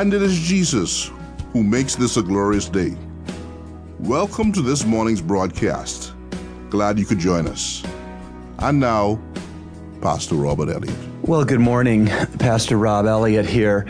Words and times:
And 0.00 0.14
it 0.14 0.22
is 0.22 0.40
Jesus 0.40 1.10
who 1.52 1.62
makes 1.62 1.94
this 1.94 2.16
a 2.16 2.22
glorious 2.22 2.70
day. 2.70 2.96
Welcome 3.98 4.50
to 4.52 4.62
this 4.62 4.86
morning's 4.86 5.20
broadcast. 5.20 6.14
Glad 6.70 6.98
you 6.98 7.04
could 7.04 7.18
join 7.18 7.46
us. 7.46 7.84
And 8.60 8.80
now, 8.80 9.20
Pastor 10.00 10.36
Robert 10.36 10.70
Elliott. 10.70 10.96
Well, 11.20 11.44
good 11.44 11.60
morning, 11.60 12.06
Pastor 12.38 12.78
Rob 12.78 13.04
Elliott 13.04 13.44
here. 13.44 13.86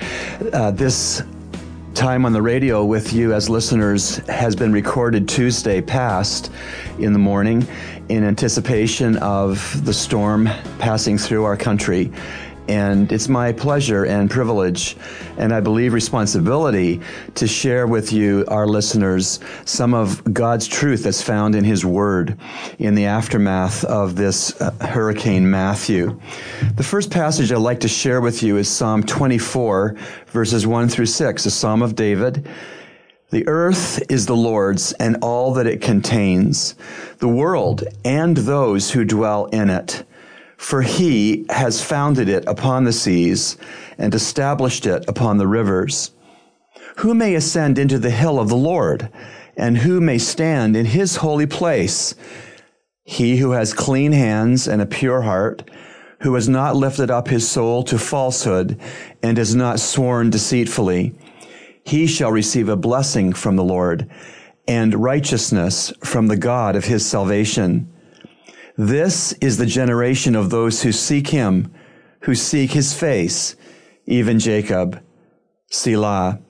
Uh, 0.52 0.72
this 0.72 1.22
time 1.94 2.26
on 2.26 2.32
the 2.32 2.42
radio 2.42 2.84
with 2.84 3.12
you 3.12 3.32
as 3.32 3.48
listeners 3.48 4.16
has 4.26 4.56
been 4.56 4.72
recorded 4.72 5.28
Tuesday 5.28 5.80
past 5.80 6.50
in 6.98 7.12
the 7.12 7.20
morning 7.20 7.64
in 8.08 8.24
anticipation 8.24 9.16
of 9.18 9.84
the 9.84 9.92
storm 9.92 10.48
passing 10.80 11.16
through 11.16 11.44
our 11.44 11.56
country. 11.56 12.10
And 12.70 13.10
it's 13.10 13.28
my 13.28 13.50
pleasure 13.50 14.04
and 14.04 14.30
privilege, 14.30 14.96
and 15.36 15.52
I 15.52 15.58
believe 15.58 15.92
responsibility, 15.92 17.00
to 17.34 17.48
share 17.48 17.88
with 17.88 18.12
you, 18.12 18.44
our 18.46 18.68
listeners, 18.68 19.40
some 19.64 19.92
of 19.92 20.22
God's 20.32 20.68
truth 20.68 21.02
that's 21.02 21.20
found 21.20 21.56
in 21.56 21.64
His 21.64 21.84
Word 21.84 22.38
in 22.78 22.94
the 22.94 23.06
aftermath 23.06 23.82
of 23.82 24.14
this 24.14 24.60
uh, 24.60 24.70
Hurricane 24.82 25.50
Matthew. 25.50 26.20
The 26.76 26.84
first 26.84 27.10
passage 27.10 27.50
I'd 27.50 27.58
like 27.58 27.80
to 27.80 27.88
share 27.88 28.20
with 28.20 28.40
you 28.40 28.56
is 28.56 28.68
Psalm 28.68 29.02
24, 29.02 29.96
verses 30.28 30.64
1 30.64 30.88
through 30.88 31.06
6, 31.06 31.46
a 31.46 31.50
psalm 31.50 31.82
of 31.82 31.96
David. 31.96 32.48
The 33.30 33.48
earth 33.48 34.00
is 34.08 34.26
the 34.26 34.36
Lord's 34.36 34.92
and 34.92 35.16
all 35.22 35.54
that 35.54 35.66
it 35.66 35.82
contains, 35.82 36.76
the 37.18 37.26
world 37.26 37.82
and 38.04 38.36
those 38.36 38.92
who 38.92 39.04
dwell 39.04 39.46
in 39.46 39.70
it 39.70 40.04
for 40.60 40.82
he 40.82 41.46
has 41.48 41.82
founded 41.82 42.28
it 42.28 42.44
upon 42.46 42.84
the 42.84 42.92
seas 42.92 43.56
and 43.96 44.14
established 44.14 44.84
it 44.84 45.02
upon 45.08 45.38
the 45.38 45.46
rivers. 45.46 46.10
Who 46.98 47.14
may 47.14 47.34
ascend 47.34 47.78
into 47.78 47.98
the 47.98 48.10
hill 48.10 48.38
of 48.38 48.50
the 48.50 48.56
Lord, 48.56 49.08
and 49.56 49.78
who 49.78 50.02
may 50.02 50.18
stand 50.18 50.76
in 50.76 50.84
his 50.84 51.16
holy 51.16 51.46
place? 51.46 52.14
He 53.04 53.38
who 53.38 53.52
has 53.52 53.72
clean 53.72 54.12
hands 54.12 54.68
and 54.68 54.82
a 54.82 54.86
pure 54.86 55.22
heart, 55.22 55.68
who 56.20 56.34
has 56.34 56.46
not 56.46 56.76
lifted 56.76 57.10
up 57.10 57.28
his 57.28 57.48
soul 57.48 57.82
to 57.84 57.98
falsehood 57.98 58.78
and 59.22 59.38
has 59.38 59.54
not 59.54 59.80
sworn 59.80 60.28
deceitfully, 60.28 61.14
he 61.86 62.06
shall 62.06 62.30
receive 62.30 62.68
a 62.68 62.76
blessing 62.76 63.32
from 63.32 63.56
the 63.56 63.64
Lord 63.64 64.10
and 64.68 64.94
righteousness 64.94 65.90
from 66.04 66.26
the 66.26 66.36
God 66.36 66.76
of 66.76 66.84
his 66.84 67.04
salvation. 67.06 67.90
This 68.80 69.34
is 69.42 69.58
the 69.58 69.66
generation 69.66 70.34
of 70.34 70.48
those 70.48 70.82
who 70.82 70.90
seek 70.90 71.28
him, 71.28 71.70
who 72.20 72.34
seek 72.34 72.70
his 72.70 72.94
face, 72.94 73.54
even 74.06 74.38
Jacob. 74.38 75.02
Selah. 75.70 76.40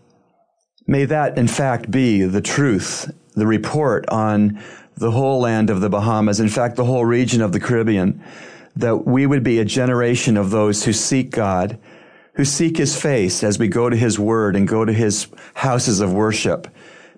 May 0.87 1.07
that, 1.07 1.37
in 1.37 1.49
fact, 1.49 1.91
be 1.91 2.23
the 2.23 2.41
truth, 2.41 3.11
the 3.35 3.49
report 3.49 4.09
on 4.11 4.63
the 4.97 5.11
whole 5.11 5.41
land 5.41 5.71
of 5.71 5.81
the 5.81 5.91
Bahamas, 5.91 6.39
in 6.39 6.49
fact, 6.49 6.77
the 6.77 6.85
whole 6.85 7.05
region 7.05 7.43
of 7.43 7.51
the 7.51 7.59
Caribbean, 7.59 8.23
that 8.77 9.09
we 9.09 9.27
would 9.27 9.43
be 9.43 9.59
a 9.59 9.65
generation 9.65 10.37
of 10.37 10.51
those 10.51 10.85
who 10.85 10.93
seek 10.93 11.33
God, 11.33 11.81
who 12.35 12.45
seek 12.45 12.77
his 12.77 12.97
face 12.97 13.43
as 13.43 13.59
we 13.59 13.67
go 13.67 13.91
to 13.91 13.97
his 13.97 14.21
word 14.21 14.55
and 14.55 14.69
go 14.69 14.85
to 14.85 14.93
his 14.93 15.27
houses 15.55 15.99
of 15.99 16.13
worship. 16.13 16.69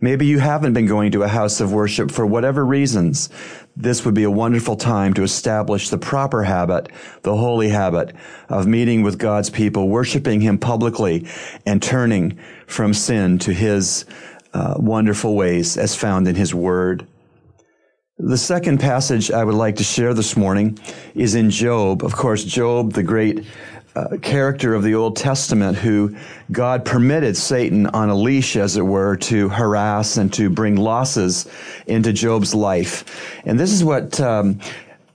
Maybe 0.00 0.26
you 0.26 0.40
haven't 0.40 0.72
been 0.72 0.86
going 0.86 1.12
to 1.12 1.22
a 1.22 1.28
house 1.28 1.60
of 1.60 1.72
worship 1.72 2.10
for 2.10 2.26
whatever 2.26 2.66
reasons 2.66 3.28
this 3.76 4.04
would 4.04 4.14
be 4.14 4.24
a 4.24 4.30
wonderful 4.30 4.76
time 4.76 5.14
to 5.14 5.22
establish 5.22 5.88
the 5.88 5.98
proper 5.98 6.42
habit, 6.42 6.88
the 7.22 7.36
holy 7.36 7.70
habit 7.70 8.14
of 8.48 8.66
meeting 8.66 9.02
with 9.02 9.18
God's 9.18 9.48
people, 9.48 9.88
worshiping 9.88 10.40
Him 10.40 10.58
publicly, 10.58 11.26
and 11.64 11.82
turning 11.82 12.38
from 12.66 12.92
sin 12.92 13.38
to 13.40 13.52
His 13.52 14.04
uh, 14.52 14.74
wonderful 14.76 15.34
ways 15.34 15.78
as 15.78 15.94
found 15.94 16.28
in 16.28 16.34
His 16.34 16.54
Word. 16.54 17.06
The 18.24 18.38
second 18.38 18.78
passage 18.78 19.32
I 19.32 19.42
would 19.42 19.56
like 19.56 19.74
to 19.76 19.82
share 19.82 20.14
this 20.14 20.36
morning 20.36 20.78
is 21.16 21.34
in 21.34 21.50
Job. 21.50 22.04
Of 22.04 22.14
course, 22.14 22.44
Job, 22.44 22.92
the 22.92 23.02
great 23.02 23.44
uh, 23.96 24.16
character 24.22 24.76
of 24.76 24.84
the 24.84 24.94
Old 24.94 25.16
Testament 25.16 25.76
who 25.76 26.14
God 26.52 26.84
permitted 26.84 27.36
Satan 27.36 27.88
on 27.88 28.10
a 28.10 28.14
leash, 28.14 28.54
as 28.54 28.76
it 28.76 28.82
were, 28.82 29.16
to 29.16 29.48
harass 29.48 30.18
and 30.18 30.32
to 30.34 30.48
bring 30.48 30.76
losses 30.76 31.50
into 31.88 32.12
Job's 32.12 32.54
life. 32.54 33.42
And 33.44 33.58
this 33.58 33.72
is 33.72 33.82
what, 33.82 34.20
um, 34.20 34.60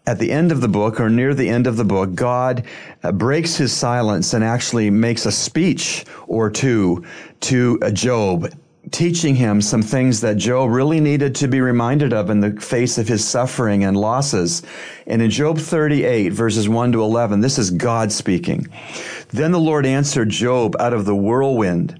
at 0.06 0.20
the 0.20 0.30
end 0.30 0.52
of 0.52 0.60
the 0.60 0.68
book 0.68 1.00
or 1.00 1.10
near 1.10 1.34
the 1.34 1.48
end 1.48 1.66
of 1.66 1.78
the 1.78 1.86
book, 1.86 2.14
God 2.14 2.66
uh, 3.04 3.14
breaks 3.14 3.56
his 3.56 3.72
silence 3.72 4.34
and 4.34 4.44
actually 4.44 4.90
makes 4.90 5.26
a 5.26 5.32
speech 5.32 6.04
or 6.28 6.50
two 6.50 7.06
to 7.40 7.80
uh, 7.82 7.90
Job 7.90 8.52
teaching 8.92 9.36
him 9.36 9.62
some 9.62 9.82
things 9.82 10.22
that 10.22 10.38
Job 10.38 10.70
really 10.70 11.00
needed 11.00 11.36
to 11.36 11.48
be 11.48 11.60
reminded 11.60 12.14
of 12.14 12.30
in 12.30 12.40
the 12.40 12.60
face 12.62 12.98
of 12.98 13.08
his 13.08 13.28
suffering 13.28 13.84
and 13.84 13.98
losses. 13.98 14.62
And 15.06 15.22
in 15.22 15.30
Job 15.30 15.58
38, 15.58 16.30
verses 16.30 16.70
1 16.70 16.94
to 16.94 17.02
11, 17.02 17.42
this 17.42 17.58
is 17.58 17.72
God 17.72 18.12
speaking. 18.12 18.68
Then 19.30 19.52
the 19.52 19.60
Lord 19.60 19.86
answered 19.86 20.30
Job 20.30 20.76
out 20.80 20.94
of 20.94 21.06
the 21.06 21.16
whirlwind 21.16 22.00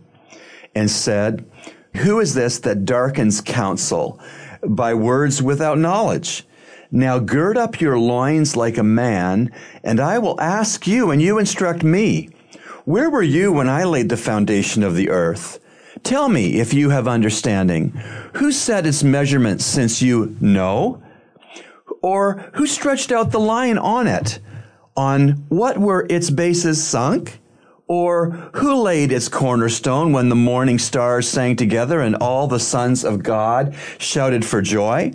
and 0.76 0.90
said, 0.90 1.50
Who 1.98 2.20
is 2.20 2.34
this 2.34 2.60
that 2.60 2.86
darkens 2.86 3.42
counsel 3.42 4.20
by 4.64 4.94
words 4.94 5.42
without 5.42 5.78
knowledge? 5.78 6.46
Now 6.90 7.20
gird 7.20 7.58
up 7.58 7.82
your 7.82 8.00
loins 8.00 8.56
like 8.56 8.78
a 8.78 8.84
man, 8.84 9.52
and 9.84 10.00
I 10.00 10.20
will 10.20 10.40
ask 10.40 10.88
you, 10.88 11.12
and 11.12 11.22
you 11.22 11.38
instruct 11.38 11.84
me. 11.84 12.30
Where 12.86 13.10
were 13.10 13.24
you 13.24 13.52
when 13.52 13.68
I 13.68 13.84
laid 13.84 14.08
the 14.08 14.16
foundation 14.16 14.84
of 14.84 14.96
the 14.96 15.10
earth? 15.10 15.60
Tell 16.04 16.30
me 16.30 16.60
if 16.60 16.74
you 16.74 16.90
have 16.90 17.08
understanding. 17.08 17.90
Who 18.36 18.52
set 18.52 18.86
its 18.86 19.04
measurements 19.04 19.66
since 19.66 20.02
you 20.02 20.36
know? 20.40 21.02
Or 22.02 22.52
who 22.54 22.68
stretched 22.68 23.12
out 23.12 23.32
the 23.32 23.40
line 23.40 23.78
on 23.78 24.08
it? 24.08 24.40
On 24.96 25.46
what 25.50 25.78
were 25.78 26.06
its 26.10 26.30
bases 26.30 26.84
sunk? 26.86 27.40
Or 27.88 28.32
who 28.56 28.76
laid 28.76 29.12
its 29.12 29.30
cornerstone 29.30 30.12
when 30.12 30.30
the 30.30 30.36
morning 30.36 30.78
stars 30.78 31.28
sang 31.28 31.56
together 31.56 32.02
and 32.02 32.16
all 32.16 32.48
the 32.48 32.60
sons 32.60 33.06
of 33.06 33.24
God 33.24 33.74
shouted 33.98 34.46
for 34.46 34.62
joy? 34.62 35.14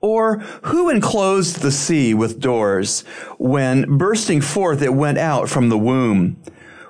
Or 0.00 0.38
who 0.62 0.90
enclosed 0.90 1.60
the 1.60 1.72
sea 1.72 2.14
with 2.14 2.40
doors 2.40 3.02
when 3.38 3.98
bursting 3.98 4.40
forth 4.40 4.82
it 4.82 4.94
went 4.94 5.18
out 5.18 5.48
from 5.48 5.68
the 5.68 5.78
womb? 5.78 6.36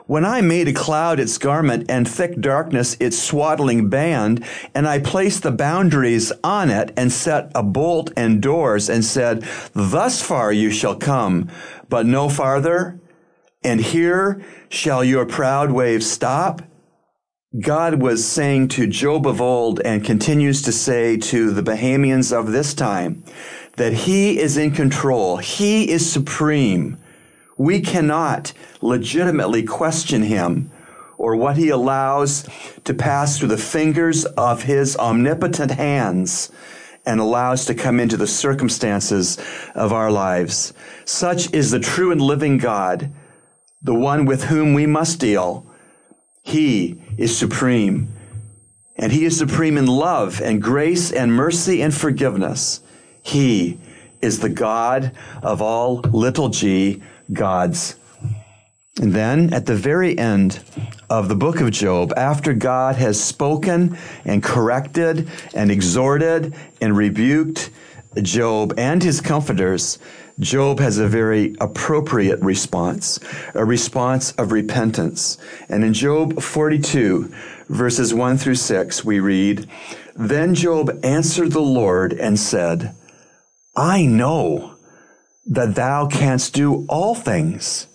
When 0.08 0.24
I 0.24 0.40
made 0.40 0.68
a 0.68 0.72
cloud 0.72 1.20
its 1.20 1.36
garment 1.36 1.84
and 1.90 2.08
thick 2.08 2.40
darkness 2.40 2.96
its 2.98 3.18
swaddling 3.18 3.90
band, 3.90 4.42
and 4.74 4.88
I 4.88 5.00
placed 5.00 5.42
the 5.42 5.50
boundaries 5.50 6.32
on 6.42 6.70
it 6.70 6.94
and 6.96 7.12
set 7.12 7.52
a 7.54 7.62
bolt 7.62 8.10
and 8.16 8.40
doors 8.40 8.88
and 8.88 9.04
said, 9.04 9.46
thus 9.74 10.22
far 10.22 10.50
you 10.50 10.70
shall 10.70 10.96
come, 10.96 11.50
but 11.90 12.06
no 12.06 12.30
farther, 12.30 12.98
and 13.62 13.82
here 13.82 14.42
shall 14.70 15.04
your 15.04 15.26
proud 15.26 15.72
waves 15.72 16.10
stop. 16.10 16.62
God 17.60 18.00
was 18.00 18.26
saying 18.26 18.68
to 18.68 18.86
Job 18.86 19.26
of 19.26 19.42
old 19.42 19.78
and 19.80 20.02
continues 20.02 20.62
to 20.62 20.72
say 20.72 21.18
to 21.18 21.50
the 21.50 21.62
Bahamians 21.62 22.32
of 22.32 22.50
this 22.50 22.72
time 22.72 23.24
that 23.76 23.92
he 23.92 24.38
is 24.38 24.56
in 24.56 24.70
control. 24.70 25.36
He 25.36 25.90
is 25.90 26.10
supreme. 26.10 26.96
We 27.58 27.80
cannot 27.80 28.52
legitimately 28.80 29.64
question 29.64 30.22
him 30.22 30.70
or 31.18 31.34
what 31.34 31.56
he 31.56 31.68
allows 31.68 32.48
to 32.84 32.94
pass 32.94 33.36
through 33.36 33.48
the 33.48 33.58
fingers 33.58 34.24
of 34.24 34.62
his 34.62 34.96
omnipotent 34.96 35.72
hands 35.72 36.50
and 37.04 37.18
allows 37.18 37.64
to 37.64 37.74
come 37.74 37.98
into 37.98 38.16
the 38.16 38.26
circumstances 38.28 39.38
of 39.74 39.92
our 39.92 40.10
lives. 40.10 40.72
Such 41.04 41.52
is 41.52 41.72
the 41.72 41.80
true 41.80 42.12
and 42.12 42.20
living 42.20 42.58
God, 42.58 43.10
the 43.82 43.94
one 43.94 44.24
with 44.24 44.44
whom 44.44 44.72
we 44.72 44.86
must 44.86 45.18
deal. 45.18 45.66
He 46.42 47.02
is 47.16 47.36
supreme. 47.36 48.08
And 48.94 49.10
he 49.10 49.24
is 49.24 49.36
supreme 49.36 49.76
in 49.76 49.86
love 49.86 50.40
and 50.40 50.62
grace 50.62 51.10
and 51.10 51.32
mercy 51.32 51.82
and 51.82 51.94
forgiveness. 51.94 52.80
He 53.22 53.78
is 54.20 54.40
the 54.40 54.48
God 54.48 55.12
of 55.42 55.62
all 55.62 55.96
little 56.00 56.48
g 56.50 57.02
gods. 57.32 57.96
And 59.00 59.12
then 59.12 59.52
at 59.54 59.66
the 59.66 59.76
very 59.76 60.18
end 60.18 60.60
of 61.08 61.28
the 61.28 61.36
book 61.36 61.60
of 61.60 61.70
Job, 61.70 62.12
after 62.16 62.52
God 62.52 62.96
has 62.96 63.22
spoken 63.22 63.96
and 64.24 64.42
corrected 64.42 65.28
and 65.54 65.70
exhorted 65.70 66.54
and 66.80 66.96
rebuked 66.96 67.70
Job 68.22 68.74
and 68.76 69.02
his 69.02 69.20
comforters, 69.20 69.98
Job 70.40 70.80
has 70.80 70.98
a 70.98 71.08
very 71.08 71.54
appropriate 71.60 72.40
response, 72.40 73.18
a 73.54 73.64
response 73.64 74.32
of 74.32 74.52
repentance. 74.52 75.38
And 75.68 75.84
in 75.84 75.92
Job 75.92 76.42
42, 76.42 77.32
verses 77.68 78.14
1 78.14 78.38
through 78.38 78.54
6, 78.54 79.04
we 79.04 79.20
read, 79.20 79.68
Then 80.14 80.54
Job 80.54 80.98
answered 81.04 81.52
the 81.52 81.60
Lord 81.60 82.12
and 82.12 82.38
said, 82.38 82.94
I 83.76 84.06
know 84.06 84.77
that 85.48 85.74
thou 85.74 86.06
canst 86.06 86.54
do 86.54 86.84
all 86.88 87.14
things, 87.14 87.86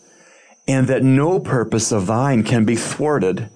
and 0.67 0.87
that 0.87 1.03
no 1.03 1.39
purpose 1.39 1.91
of 1.91 2.07
thine 2.07 2.43
can 2.43 2.65
be 2.65 2.75
thwarted. 2.75 3.49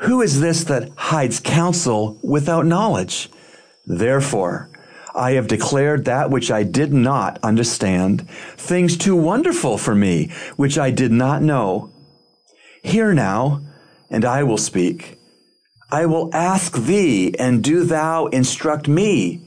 Who 0.00 0.22
is 0.22 0.40
this 0.40 0.64
that 0.64 0.90
hides 0.96 1.38
counsel 1.38 2.18
without 2.22 2.66
knowledge? 2.66 3.28
Therefore, 3.86 4.70
I 5.14 5.32
have 5.32 5.46
declared 5.46 6.04
that 6.06 6.30
which 6.30 6.50
I 6.50 6.62
did 6.62 6.92
not 6.92 7.38
understand, 7.42 8.28
things 8.56 8.96
too 8.96 9.14
wonderful 9.14 9.76
for 9.76 9.94
me, 9.94 10.30
which 10.56 10.78
I 10.78 10.90
did 10.90 11.12
not 11.12 11.42
know. 11.42 11.92
Hear 12.82 13.12
now, 13.12 13.60
and 14.10 14.24
I 14.24 14.42
will 14.42 14.58
speak. 14.58 15.18
I 15.90 16.06
will 16.06 16.34
ask 16.34 16.76
thee, 16.78 17.34
and 17.38 17.62
do 17.62 17.84
thou 17.84 18.26
instruct 18.26 18.88
me. 18.88 19.42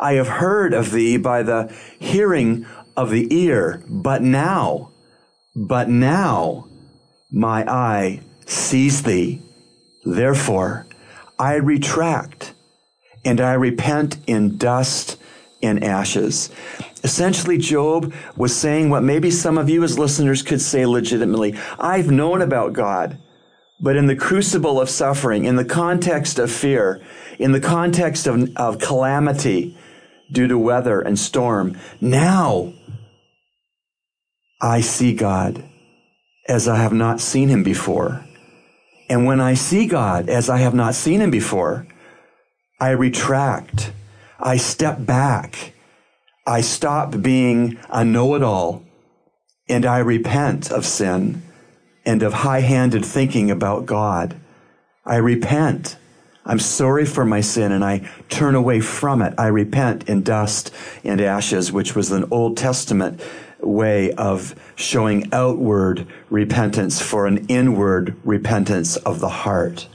I 0.00 0.14
have 0.14 0.28
heard 0.28 0.72
of 0.72 0.92
thee 0.92 1.16
by 1.16 1.42
the 1.42 1.74
hearing 1.98 2.66
of 2.96 3.10
the 3.10 3.32
ear, 3.34 3.82
but 3.88 4.22
now, 4.22 4.90
but 5.54 5.88
now 5.88 6.66
my 7.30 7.70
eye 7.70 8.20
sees 8.46 9.02
thee. 9.02 9.42
Therefore, 10.04 10.86
I 11.38 11.54
retract 11.54 12.54
and 13.24 13.40
I 13.40 13.54
repent 13.54 14.18
in 14.26 14.56
dust 14.56 15.18
and 15.62 15.82
ashes. 15.82 16.50
Essentially, 17.02 17.58
Job 17.58 18.12
was 18.36 18.56
saying 18.56 18.90
what 18.90 19.02
maybe 19.02 19.30
some 19.30 19.58
of 19.58 19.68
you 19.68 19.82
as 19.84 19.98
listeners 19.98 20.42
could 20.42 20.60
say 20.60 20.86
legitimately. 20.86 21.58
I've 21.78 22.10
known 22.10 22.40
about 22.40 22.72
God, 22.72 23.18
but 23.80 23.96
in 23.96 24.06
the 24.06 24.16
crucible 24.16 24.80
of 24.80 24.88
suffering, 24.88 25.44
in 25.44 25.56
the 25.56 25.64
context 25.64 26.38
of 26.38 26.50
fear, 26.50 27.02
in 27.38 27.52
the 27.52 27.60
context 27.60 28.26
of, 28.26 28.48
of 28.56 28.78
calamity 28.78 29.76
due 30.32 30.48
to 30.48 30.58
weather 30.58 31.00
and 31.00 31.18
storm, 31.18 31.78
now 32.00 32.72
I 34.60 34.80
see 34.80 35.14
God 35.14 35.64
as 36.48 36.68
I 36.68 36.76
have 36.76 36.92
not 36.92 37.20
seen 37.20 37.48
him 37.48 37.62
before. 37.62 38.24
And 39.08 39.26
when 39.26 39.40
I 39.40 39.54
see 39.54 39.86
God 39.86 40.28
as 40.28 40.48
I 40.48 40.58
have 40.58 40.74
not 40.74 40.94
seen 40.94 41.20
him 41.20 41.30
before, 41.30 41.86
I 42.80 42.90
retract. 42.90 43.92
I 44.38 44.56
step 44.56 45.04
back. 45.04 45.74
I 46.46 46.60
stop 46.60 47.22
being 47.22 47.78
a 47.90 48.04
know-it-all 48.04 48.84
and 49.68 49.84
I 49.84 49.98
repent 49.98 50.70
of 50.70 50.86
sin 50.86 51.42
and 52.04 52.22
of 52.22 52.32
high-handed 52.32 53.04
thinking 53.04 53.50
about 53.50 53.86
God. 53.86 54.36
I 55.04 55.16
repent. 55.16 55.96
I'm 56.44 56.60
sorry 56.60 57.04
for 57.04 57.24
my 57.24 57.40
sin 57.40 57.72
and 57.72 57.84
I 57.84 58.08
turn 58.28 58.54
away 58.54 58.80
from 58.80 59.22
it. 59.22 59.34
I 59.36 59.48
repent 59.48 60.08
in 60.08 60.22
dust 60.22 60.72
and 61.02 61.20
ashes, 61.20 61.72
which 61.72 61.96
was 61.96 62.12
an 62.12 62.26
Old 62.30 62.56
Testament 62.56 63.20
way 63.66 64.12
of 64.12 64.54
showing 64.74 65.28
outward 65.32 66.06
repentance 66.30 67.00
for 67.00 67.26
an 67.26 67.46
inward 67.48 68.16
repentance 68.24 68.96
of 68.96 69.20
the 69.20 69.28
heart. 69.28 69.88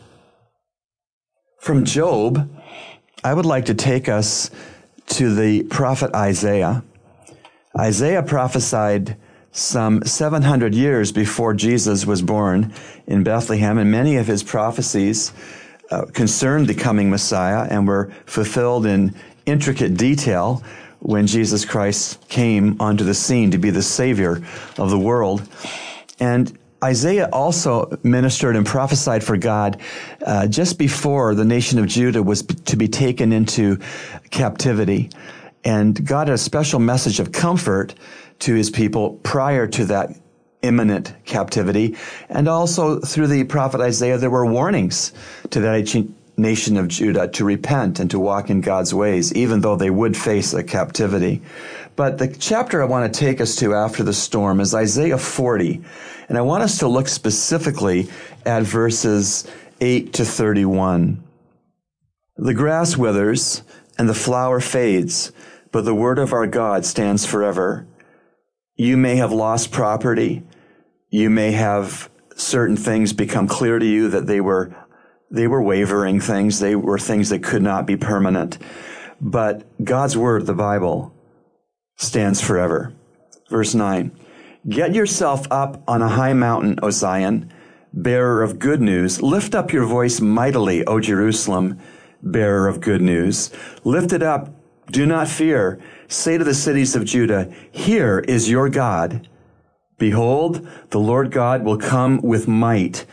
From 1.60 1.86
Job, 1.86 2.50
I 3.24 3.34
would 3.34 3.46
like 3.46 3.66
to 3.66 3.74
take 3.74 4.10
us 4.10 4.50
to 5.08 5.34
the 5.36 5.64
prophet 5.64 6.14
Isaiah. 6.16 6.84
Isaiah 7.78 8.24
prophesied 8.24 9.18
some 9.52 10.04
700 10.04 10.74
years 10.74 11.12
before 11.12 11.54
Jesus 11.54 12.06
was 12.06 12.22
born 12.22 12.74
in 13.06 13.24
Bethlehem, 13.24 13.78
and 13.78 13.92
many 13.92 14.16
of 14.16 14.28
his 14.28 14.44
prophecies 14.44 15.34
uh, 15.92 16.06
concerned 16.06 16.68
the 16.68 16.74
coming 16.74 17.10
Messiah 17.10 17.68
and 17.70 17.88
were 17.88 18.12
fulfilled 18.26 18.86
in 18.86 19.14
intricate 19.46 19.98
detail 19.98 20.64
when 21.02 21.28
Jesus 21.28 21.66
Christ 21.66 22.28
came 22.30 22.80
onto 22.80 23.04
the 23.04 23.14
scene 23.14 23.52
to 23.52 23.58
be 23.58 23.72
the 23.72 23.82
Savior 23.82 24.42
of 24.78 24.90
the 24.90 25.00
world. 25.00 25.48
And 26.20 26.58
Isaiah 26.84 27.30
also 27.34 27.98
ministered 28.04 28.56
and 28.56 28.66
prophesied 28.66 29.24
for 29.24 29.38
God 29.38 29.82
uh, 30.26 30.48
just 30.48 30.78
before 30.78 31.36
the 31.36 31.46
nation 31.46 31.80
of 31.80 31.88
Judah 31.88 32.24
was 32.24 32.44
to 32.44 32.76
be 32.76 32.88
taken 32.88 33.34
into 33.34 33.80
captivity. 34.30 35.10
And 35.64 36.06
God 36.06 36.28
had 36.28 36.36
a 36.36 36.40
special 36.40 36.80
message 36.80 37.20
of 37.20 37.32
comfort 37.32 37.94
to 38.40 38.54
his 38.56 38.70
people 38.70 39.20
prior 39.24 39.68
to 39.68 39.86
that 39.86 40.10
imminent 40.62 41.14
captivity. 41.26 41.98
And 42.30 42.48
also 42.48 43.00
through 43.00 43.28
the 43.28 43.44
prophet 43.44 43.82
Isaiah, 43.82 44.18
there 44.18 44.30
were 44.30 44.46
warnings 44.46 45.14
to 45.50 45.60
that 45.62 45.76
nation 46.42 46.76
of 46.78 46.88
Judah 46.88 47.28
to 47.30 47.46
repent 47.46 48.00
and 48.00 48.10
to 48.12 48.20
walk 48.20 48.50
in 48.50 48.62
God's 48.62 48.94
ways, 48.94 49.34
even 49.34 49.62
though 49.62 49.76
they 49.76 49.90
would 49.90 50.18
face 50.18 50.54
a 50.54 50.64
captivity. 50.64 51.42
But 51.96 52.18
the 52.18 52.28
chapter 52.28 52.82
I 52.82 52.86
want 52.86 53.14
to 53.14 53.20
take 53.20 53.40
us 53.40 53.56
to 53.58 53.76
after 53.76 54.04
the 54.04 54.14
storm 54.14 54.60
is 54.60 54.74
Isaiah 54.74 55.18
40. 55.18 55.82
And 56.28 56.38
I 56.38 56.42
want 56.42 56.64
us 56.64 56.80
to 56.80 56.88
look 56.88 57.08
specifically 57.08 58.10
at 58.46 58.64
verses 58.64 59.50
8 59.80 60.14
to 60.14 60.26
31. 60.26 61.24
The 62.38 62.54
grass 62.54 62.98
withers 62.98 63.64
and 63.98 64.10
the 64.10 64.14
flower 64.14 64.60
fades, 64.60 65.32
but 65.72 65.86
the 65.86 65.94
word 65.96 66.18
of 66.18 66.34
our 66.34 66.48
God 66.48 66.86
stands 66.86 67.26
forever. 67.26 67.86
You 68.76 68.98
may 68.98 69.18
have 69.18 69.32
lost 69.32 69.72
property. 69.72 70.44
You 71.10 71.30
may 71.30 71.52
have 71.52 72.10
certain 72.36 72.78
things 72.78 73.14
become 73.14 73.48
clear 73.48 73.78
to 73.78 73.86
you 73.86 74.10
that 74.10 74.26
they 74.26 74.42
were 74.42 74.76
they 75.32 75.48
were 75.48 75.62
wavering 75.62 76.20
things. 76.20 76.60
They 76.60 76.76
were 76.76 77.00
things 77.00 77.30
that 77.30 77.42
could 77.42 77.62
not 77.64 77.88
be 77.88 77.96
permanent. 77.96 78.58
But 79.20 79.66
God's 79.84 80.18
word, 80.18 80.46
the 80.46 80.54
Bible, 80.54 81.14
stands 81.96 82.42
forever. 82.42 82.94
Verse 83.50 83.74
9. 83.74 84.12
Get 84.68 84.94
yourself 84.94 85.48
up 85.50 85.82
on 85.88 86.02
a 86.02 86.10
high 86.10 86.34
mountain, 86.34 86.80
O 86.84 86.90
Zion, 86.90 87.52
bearer 87.94 88.44
of 88.44 88.60
good 88.60 88.82
news. 88.82 89.22
Lift 89.22 89.56
up 89.56 89.72
your 89.72 89.86
voice 89.86 90.20
mightily, 90.20 90.86
O 90.86 91.00
Jerusalem, 91.00 91.80
bearer 92.22 92.68
of 92.68 92.82
good 92.82 93.02
news. 93.02 93.52
Lift 93.84 94.14
it 94.14 94.22
up. 94.22 94.54
Do 94.92 95.06
not 95.06 95.30
fear. 95.30 95.80
Say 96.08 96.38
to 96.38 96.44
the 96.44 96.54
cities 96.54 96.96
of 96.96 97.06
Judah, 97.06 97.52
Here 97.72 98.20
is 98.20 98.50
your 98.50 98.70
God. 98.70 99.28
Behold, 99.98 100.68
the 100.90 101.00
Lord 101.00 101.32
God 101.32 101.64
will 101.64 101.78
come 101.78 102.22
with 102.22 102.48
might 102.48 103.06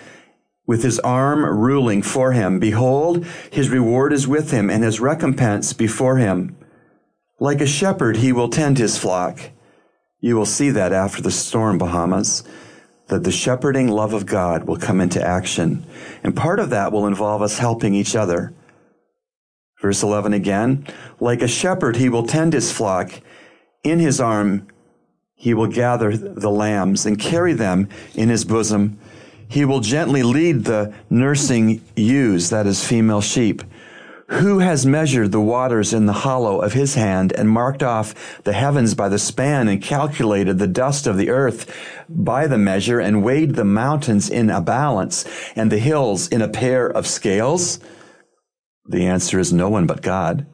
with 0.69 0.83
his 0.83 1.01
arm 1.01 1.45
ruling 1.47 2.03
for 2.03 2.33
him. 2.33 2.61
Behold, 2.61 3.25
his 3.51 3.71
reward 3.71 4.13
is 4.13 4.29
with 4.29 4.51
him 4.51 4.69
and 4.69 4.85
his 4.85 5.01
recompense 5.01 5.73
before 5.73 6.19
him. 6.19 6.55
Like 7.41 7.63
a 7.63 7.67
shepherd, 7.67 8.19
he 8.19 8.33
will 8.33 8.51
tend 8.51 8.77
his 8.77 8.99
flock. 8.99 9.51
You 10.21 10.37
will 10.37 10.47
see 10.47 10.69
that 10.71 10.93
after 10.93 11.23
the 11.23 11.31
storm, 11.31 11.79
Bahamas, 11.79 12.45
that 13.07 13.25
the 13.25 13.33
shepherding 13.33 13.89
love 13.89 14.13
of 14.13 14.27
God 14.27 14.65
will 14.65 14.77
come 14.77 15.01
into 15.01 15.27
action. 15.27 15.87
And 16.23 16.37
part 16.37 16.61
of 16.61 16.69
that 16.69 16.93
will 16.93 17.07
involve 17.07 17.41
us 17.41 17.59
helping 17.59 17.95
each 17.95 18.15
other. 18.15 18.53
Verse 19.81 20.03
11 20.03 20.35
again, 20.35 20.87
like 21.19 21.41
a 21.41 21.49
shepherd, 21.49 21.97
he 21.97 22.11
will 22.11 22.27
tend 22.27 22.53
his 22.53 22.71
flock. 22.71 23.11
In 23.85 24.01
his 24.01 24.21
arm, 24.21 24.67
he 25.35 25.55
will 25.55 25.69
gather 25.69 26.15
the 26.15 26.51
lambs 26.51 27.07
and 27.07 27.19
carry 27.19 27.55
them 27.55 27.89
in 28.15 28.29
his 28.29 28.45
bosom. 28.45 28.99
He 29.49 29.65
will 29.65 29.81
gently 29.81 30.23
lead 30.23 30.65
the 30.65 30.95
nursing 31.09 31.83
ewes, 31.97 32.51
that 32.51 32.67
is 32.67 32.85
female 32.85 33.23
sheep. 33.23 33.63
Who 34.29 34.59
has 34.59 34.85
measured 34.85 35.33
the 35.33 35.41
waters 35.41 35.95
in 35.95 36.05
the 36.05 36.13
hollow 36.13 36.61
of 36.61 36.75
his 36.75 36.95
hand 36.95 37.33
and 37.33 37.49
marked 37.49 37.83
off 37.83 38.43
the 38.45 38.53
heavens 38.53 38.95
by 38.95 39.09
the 39.09 39.19
span 39.19 39.69
and 39.69 39.83
calculated 39.83 40.59
the 40.59 40.67
dust 40.67 41.07
of 41.07 41.17
the 41.17 41.31
earth 41.31 41.75
by 42.11 42.47
the 42.47 42.59
measure 42.59 43.01
and 43.01 43.25
weighed 43.25 43.55
the 43.55 43.65
mountains 43.65 44.29
in 44.29 44.51
a 44.51 44.61
balance 44.61 45.25
and 45.57 45.73
the 45.73 45.79
hills 45.79 46.29
in 46.29 46.43
a 46.43 46.49
pair 46.49 46.87
of 46.87 47.07
scales? 47.07 47.81
The 48.85 49.07
answer 49.07 49.39
is 49.39 49.51
no 49.51 49.71
one 49.71 49.87
but 49.87 50.03
God. 50.03 50.47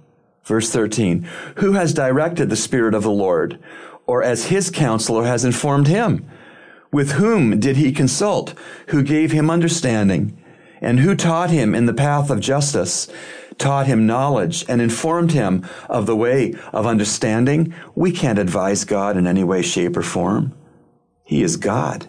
Verse 0.44 0.70
13. 0.70 1.26
Who 1.56 1.72
has 1.72 1.92
directed 1.92 2.50
the 2.50 2.56
Spirit 2.56 2.94
of 2.94 3.02
the 3.02 3.10
Lord? 3.10 3.58
Or 4.06 4.22
as 4.22 4.46
his 4.46 4.70
counselor 4.70 5.24
has 5.24 5.44
informed 5.44 5.88
him? 5.88 6.30
With 6.94 7.14
whom 7.14 7.58
did 7.58 7.76
he 7.76 7.90
consult? 7.90 8.54
Who 8.90 9.02
gave 9.02 9.32
him 9.32 9.50
understanding? 9.50 10.40
And 10.80 11.00
who 11.00 11.16
taught 11.16 11.50
him 11.50 11.74
in 11.74 11.86
the 11.86 11.92
path 11.92 12.30
of 12.30 12.38
justice? 12.38 13.08
Taught 13.58 13.88
him 13.88 14.06
knowledge 14.06 14.64
and 14.68 14.80
informed 14.80 15.32
him 15.32 15.66
of 15.88 16.06
the 16.06 16.14
way 16.14 16.54
of 16.72 16.86
understanding? 16.86 17.74
We 17.96 18.12
can't 18.12 18.38
advise 18.38 18.84
God 18.84 19.16
in 19.16 19.26
any 19.26 19.42
way, 19.42 19.60
shape, 19.60 19.96
or 19.96 20.02
form. 20.02 20.52
He 21.24 21.42
is 21.42 21.56
God. 21.56 22.06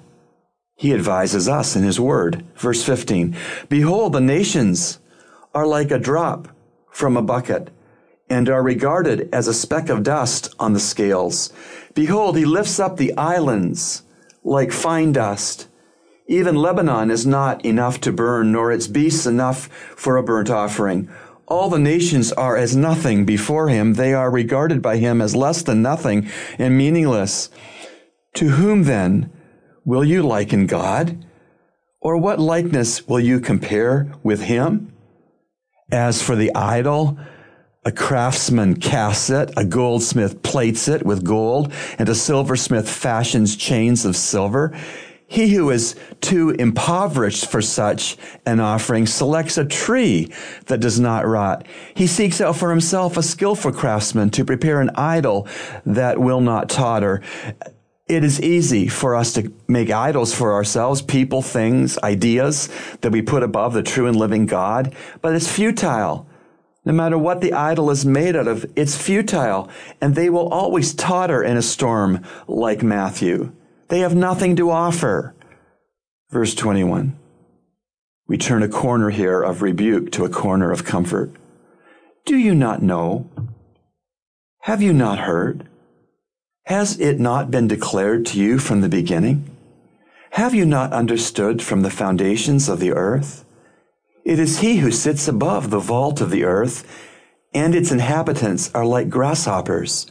He 0.76 0.94
advises 0.94 1.50
us 1.50 1.76
in 1.76 1.82
his 1.82 2.00
word. 2.00 2.46
Verse 2.56 2.84
15. 2.84 3.36
Behold, 3.68 4.14
the 4.14 4.22
nations 4.22 5.00
are 5.56 5.66
like 5.66 5.90
a 5.90 5.98
drop 5.98 6.48
from 6.92 7.18
a 7.18 7.24
bucket 7.24 7.72
and 8.30 8.48
are 8.50 8.62
regarded 8.62 9.30
as 9.34 9.48
a 9.48 9.54
speck 9.56 9.90
of 9.90 10.04
dust 10.04 10.54
on 10.60 10.74
the 10.74 10.80
scales. 10.80 11.52
Behold, 11.96 12.38
he 12.38 12.46
lifts 12.46 12.80
up 12.80 12.98
the 12.98 13.18
islands 13.18 14.04
like 14.46 14.72
fine 14.72 15.12
dust. 15.12 15.68
Even 16.28 16.56
Lebanon 16.56 17.12
is 17.12 17.26
not 17.26 17.64
enough 17.66 18.00
to 18.02 18.12
burn, 18.12 18.52
nor 18.52 18.72
its 18.72 18.88
beasts 18.88 19.26
enough 19.26 19.68
for 19.98 20.18
a 20.18 20.24
burnt 20.24 20.50
offering. 20.50 21.10
All 21.48 21.70
the 21.70 21.80
nations 21.80 22.32
are 22.32 22.58
as 22.58 22.76
nothing 22.76 23.26
before 23.26 23.70
him. 23.70 23.94
They 23.94 24.14
are 24.14 24.32
regarded 24.32 24.82
by 24.82 24.98
him 24.98 25.22
as 25.22 25.36
less 25.36 25.62
than 25.62 25.82
nothing 25.82 26.30
and 26.58 26.78
meaningless. 26.78 27.50
To 28.36 28.50
whom 28.50 28.84
then 28.84 29.32
will 29.84 30.04
you 30.04 30.24
liken 30.24 30.66
God? 30.66 31.24
Or 32.02 32.18
what 32.18 32.40
likeness 32.40 33.08
will 33.08 33.20
you 33.20 33.40
compare 33.40 34.12
with 34.24 34.42
him? 34.42 34.94
As 35.92 36.22
for 36.22 36.36
the 36.36 36.54
idol, 36.56 37.18
a 37.86 37.92
craftsman 37.92 38.76
casts 38.76 39.30
it, 39.30 39.52
a 39.56 39.64
goldsmith 39.64 40.42
plates 40.42 40.88
it 40.88 41.06
with 41.06 41.24
gold, 41.24 41.72
and 42.00 42.10
a 42.10 42.16
silversmith 42.16 42.90
fashions 42.90 43.56
chains 43.56 44.06
of 44.06 44.16
silver. 44.16 44.76
He 45.28 45.54
who 45.54 45.70
is 45.70 45.96
too 46.22 46.50
impoverished 46.52 47.46
for 47.50 47.62
such 47.62 48.18
an 48.46 48.60
offering 48.60 49.06
selects 49.06 49.58
a 49.58 49.66
tree 49.66 50.32
that 50.66 50.80
does 50.80 51.00
not 51.00 51.28
rot. 51.28 51.68
He 51.94 52.08
seeks 52.08 52.42
out 52.42 52.56
for 52.56 52.72
himself 52.72 53.18
a 53.18 53.24
skillful 53.24 53.72
craftsman 53.72 54.32
to 54.32 54.46
prepare 54.46 54.82
an 54.82 54.92
idol 54.96 55.48
that 55.86 56.20
will 56.20 56.42
not 56.42 56.70
totter. 56.70 57.22
It 58.08 58.24
is 58.24 58.42
easy 58.42 58.88
for 58.88 59.16
us 59.16 59.34
to 59.34 59.52
make 59.68 59.90
idols 59.90 60.34
for 60.34 60.54
ourselves, 60.54 61.02
people, 61.02 61.42
things, 61.42 61.98
ideas 62.00 62.70
that 63.02 63.12
we 63.12 63.24
put 63.24 63.42
above 63.42 63.74
the 63.74 63.82
true 63.84 64.08
and 64.08 64.16
living 64.16 64.46
God, 64.46 64.94
but 65.22 65.36
it's 65.36 65.52
futile. 65.52 66.28
No 66.86 66.94
matter 66.94 67.18
what 67.18 67.42
the 67.42 67.54
idol 67.54 67.90
is 67.90 68.06
made 68.06 68.36
out 68.36 68.48
of, 68.48 68.72
it's 68.76 68.96
futile, 68.96 69.70
and 70.00 70.14
they 70.14 70.30
will 70.30 70.48
always 70.50 70.94
totter 70.94 71.44
in 71.44 71.58
a 71.58 71.62
storm 71.64 72.24
like 72.48 72.84
Matthew. 72.84 73.52
They 73.88 74.00
have 74.00 74.16
nothing 74.16 74.56
to 74.58 74.70
offer. 74.70 75.34
Verse 76.30 76.54
21. 76.54 77.18
We 78.28 78.38
turn 78.38 78.62
a 78.62 78.70
corner 78.70 79.10
here 79.10 79.42
of 79.42 79.64
rebuke 79.64 80.12
to 80.14 80.26
a 80.26 80.30
corner 80.30 80.72
of 80.72 80.86
comfort. 80.86 81.32
Do 82.26 82.38
you 82.38 82.54
not 82.54 82.82
know? 82.82 83.30
Have 84.62 84.82
you 84.82 84.94
not 84.94 85.20
heard? 85.20 85.68
Has 86.66 87.00
it 87.00 87.20
not 87.20 87.52
been 87.52 87.68
declared 87.68 88.26
to 88.28 88.40
you 88.40 88.58
from 88.58 88.82
the 88.82 88.90
beginning? 88.90 89.56
Have 90.32 90.56
you 90.56 90.66
not 90.66 90.92
understood 90.92 91.62
from 91.62 91.82
the 91.82 91.92
foundations 91.92 92.68
of 92.68 92.80
the 92.80 92.92
earth? 92.92 93.45
It 94.26 94.40
is 94.40 94.58
he 94.58 94.78
who 94.78 94.90
sits 94.90 95.28
above 95.28 95.70
the 95.70 95.80
vault 95.80 96.20
of 96.20 96.32
the 96.32 96.46
earth, 96.46 96.84
and 97.54 97.76
its 97.76 97.92
inhabitants 97.92 98.72
are 98.74 98.86
like 98.86 99.08
grasshoppers, 99.08 100.08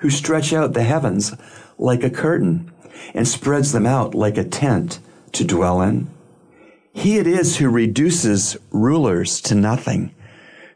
who 0.00 0.10
stretch 0.10 0.52
out 0.52 0.74
the 0.74 0.82
heavens 0.82 1.32
like 1.78 2.04
a 2.04 2.10
curtain, 2.10 2.70
and 3.14 3.26
spreads 3.26 3.72
them 3.72 3.86
out 3.86 4.14
like 4.14 4.36
a 4.36 4.44
tent 4.44 4.98
to 5.32 5.46
dwell 5.46 5.80
in. 5.80 6.10
He 6.92 7.16
it 7.16 7.26
is 7.26 7.56
who 7.56 7.70
reduces 7.70 8.58
rulers 8.70 9.40
to 9.40 9.54
nothing, 9.54 10.14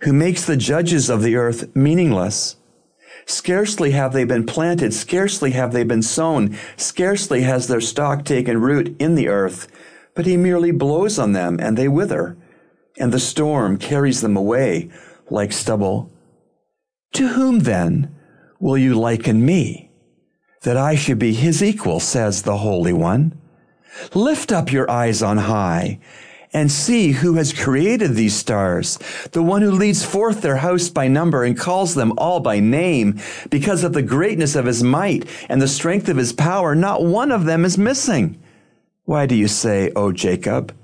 who 0.00 0.14
makes 0.14 0.46
the 0.46 0.56
judges 0.56 1.10
of 1.10 1.22
the 1.22 1.36
earth 1.36 1.76
meaningless. 1.76 2.56
Scarcely 3.26 3.90
have 3.90 4.14
they 4.14 4.24
been 4.24 4.46
planted, 4.46 4.94
scarcely 4.94 5.50
have 5.50 5.74
they 5.74 5.84
been 5.84 6.02
sown, 6.02 6.56
scarcely 6.78 7.42
has 7.42 7.68
their 7.68 7.82
stock 7.82 8.24
taken 8.24 8.62
root 8.62 8.96
in 8.98 9.14
the 9.14 9.28
earth, 9.28 9.68
but 10.14 10.24
he 10.24 10.38
merely 10.38 10.70
blows 10.70 11.18
on 11.18 11.32
them 11.32 11.58
and 11.60 11.76
they 11.76 11.86
wither, 11.86 12.38
and 12.98 13.12
the 13.12 13.20
storm 13.20 13.78
carries 13.78 14.20
them 14.20 14.36
away 14.36 14.90
like 15.30 15.52
stubble. 15.52 16.10
To 17.14 17.28
whom 17.28 17.60
then 17.60 18.14
will 18.60 18.78
you 18.78 18.94
liken 18.94 19.44
me, 19.44 19.90
that 20.62 20.76
I 20.76 20.94
should 20.94 21.18
be 21.18 21.32
his 21.32 21.62
equal, 21.62 22.00
says 22.00 22.42
the 22.42 22.58
Holy 22.58 22.92
One? 22.92 23.38
Lift 24.14 24.52
up 24.52 24.72
your 24.72 24.90
eyes 24.90 25.22
on 25.22 25.38
high 25.38 26.00
and 26.52 26.72
see 26.72 27.12
who 27.12 27.34
has 27.34 27.52
created 27.52 28.14
these 28.14 28.34
stars, 28.34 28.98
the 29.32 29.42
one 29.42 29.62
who 29.62 29.70
leads 29.70 30.04
forth 30.04 30.40
their 30.40 30.56
host 30.56 30.94
by 30.94 31.06
number 31.06 31.44
and 31.44 31.58
calls 31.58 31.94
them 31.94 32.12
all 32.16 32.40
by 32.40 32.58
name. 32.58 33.20
Because 33.50 33.84
of 33.84 33.92
the 33.92 34.02
greatness 34.02 34.56
of 34.56 34.64
his 34.64 34.82
might 34.82 35.28
and 35.48 35.60
the 35.60 35.68
strength 35.68 36.08
of 36.08 36.16
his 36.16 36.32
power, 36.32 36.74
not 36.74 37.04
one 37.04 37.30
of 37.30 37.44
them 37.44 37.64
is 37.64 37.76
missing. 37.76 38.40
Why 39.04 39.26
do 39.26 39.34
you 39.34 39.48
say, 39.48 39.90
O 39.94 40.12
Jacob, 40.12 40.74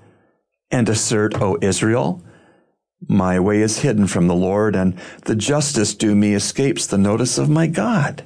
and 0.75 0.89
assert, 0.89 1.41
O 1.41 1.57
Israel? 1.63 2.23
My 3.07 3.39
way 3.39 3.61
is 3.61 3.79
hidden 3.79 4.07
from 4.07 4.27
the 4.27 4.35
Lord, 4.35 4.75
and 4.75 4.99
the 5.25 5.37
justice 5.37 5.95
due 5.95 6.15
me 6.15 6.35
escapes 6.35 6.87
the 6.87 6.99
notice 6.99 7.39
of 7.39 7.49
my 7.49 7.67
God. 7.67 8.25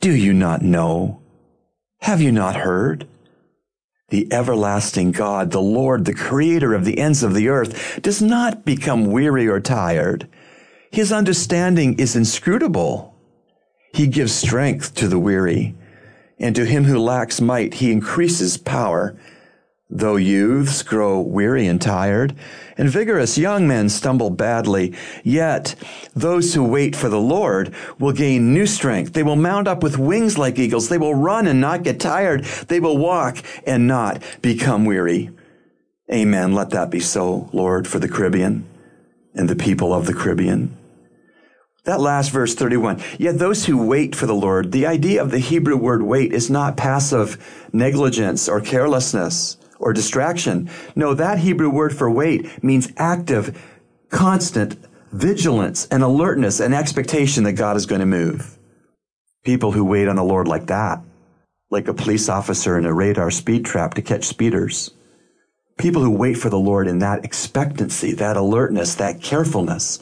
Do 0.00 0.14
you 0.14 0.32
not 0.32 0.62
know? 0.62 1.20
Have 2.00 2.20
you 2.20 2.32
not 2.32 2.56
heard? 2.56 3.06
the 4.08 4.32
everlasting 4.32 5.10
God, 5.10 5.50
the 5.50 5.60
Lord, 5.60 6.04
the 6.04 6.14
creator 6.14 6.74
of 6.74 6.84
the 6.84 6.98
ends 6.98 7.22
of 7.22 7.34
the 7.34 7.48
earth, 7.48 8.00
does 8.02 8.22
not 8.22 8.64
become 8.64 9.10
weary 9.10 9.48
or 9.48 9.60
tired. 9.60 10.28
His 10.92 11.10
understanding 11.10 11.98
is 11.98 12.14
inscrutable. 12.14 13.14
He 13.92 14.06
gives 14.06 14.32
strength 14.32 14.94
to 14.96 15.08
the 15.08 15.18
weary, 15.18 15.74
and 16.38 16.54
to 16.54 16.64
him 16.64 16.84
who 16.84 16.98
lacks 16.98 17.40
might, 17.40 17.74
he 17.74 17.90
increases 17.90 18.56
power. 18.56 19.18
Though 19.88 20.16
youths 20.16 20.82
grow 20.82 21.20
weary 21.20 21.68
and 21.68 21.80
tired, 21.80 22.34
and 22.76 22.90
vigorous 22.90 23.38
young 23.38 23.68
men 23.68 23.88
stumble 23.88 24.30
badly, 24.30 24.94
yet 25.22 25.76
those 26.12 26.54
who 26.54 26.64
wait 26.64 26.96
for 26.96 27.08
the 27.08 27.20
Lord 27.20 27.72
will 27.96 28.12
gain 28.12 28.52
new 28.52 28.66
strength. 28.66 29.12
They 29.12 29.22
will 29.22 29.36
mount 29.36 29.68
up 29.68 29.84
with 29.84 29.96
wings 29.96 30.36
like 30.36 30.58
eagles. 30.58 30.88
They 30.88 30.98
will 30.98 31.14
run 31.14 31.46
and 31.46 31.60
not 31.60 31.84
get 31.84 32.00
tired. 32.00 32.44
They 32.66 32.80
will 32.80 32.98
walk 32.98 33.38
and 33.64 33.86
not 33.86 34.22
become 34.42 34.86
weary. 34.86 35.30
Amen. 36.12 36.52
Let 36.52 36.70
that 36.70 36.90
be 36.90 37.00
so, 37.00 37.48
Lord, 37.52 37.86
for 37.86 38.00
the 38.00 38.08
Caribbean 38.08 38.68
and 39.34 39.48
the 39.48 39.56
people 39.56 39.94
of 39.94 40.06
the 40.06 40.14
Caribbean. 40.14 40.76
That 41.84 42.00
last 42.00 42.30
verse 42.30 42.56
31. 42.56 43.00
Yet 43.18 43.38
those 43.38 43.66
who 43.66 43.86
wait 43.86 44.16
for 44.16 44.26
the 44.26 44.34
Lord, 44.34 44.72
the 44.72 44.86
idea 44.86 45.22
of 45.22 45.30
the 45.30 45.38
Hebrew 45.38 45.76
word 45.76 46.02
wait 46.02 46.32
is 46.32 46.50
not 46.50 46.76
passive 46.76 47.68
negligence 47.72 48.48
or 48.48 48.60
carelessness 48.60 49.58
or 49.78 49.92
distraction. 49.92 50.68
No, 50.94 51.14
that 51.14 51.38
Hebrew 51.38 51.70
word 51.70 51.96
for 51.96 52.10
wait 52.10 52.62
means 52.62 52.92
active, 52.96 53.62
constant 54.10 54.76
vigilance 55.12 55.86
and 55.86 56.02
alertness 56.02 56.60
and 56.60 56.74
expectation 56.74 57.44
that 57.44 57.52
God 57.52 57.76
is 57.76 57.86
going 57.86 58.00
to 58.00 58.06
move. 58.06 58.58
People 59.44 59.72
who 59.72 59.84
wait 59.84 60.08
on 60.08 60.16
the 60.16 60.24
Lord 60.24 60.48
like 60.48 60.66
that, 60.66 61.00
like 61.70 61.88
a 61.88 61.94
police 61.94 62.28
officer 62.28 62.76
in 62.76 62.84
a 62.84 62.92
radar 62.92 63.30
speed 63.30 63.64
trap 63.64 63.94
to 63.94 64.02
catch 64.02 64.24
speeders. 64.24 64.90
People 65.78 66.02
who 66.02 66.10
wait 66.10 66.34
for 66.34 66.50
the 66.50 66.58
Lord 66.58 66.88
in 66.88 66.98
that 67.00 67.24
expectancy, 67.24 68.12
that 68.14 68.36
alertness, 68.36 68.94
that 68.96 69.22
carefulness, 69.22 70.00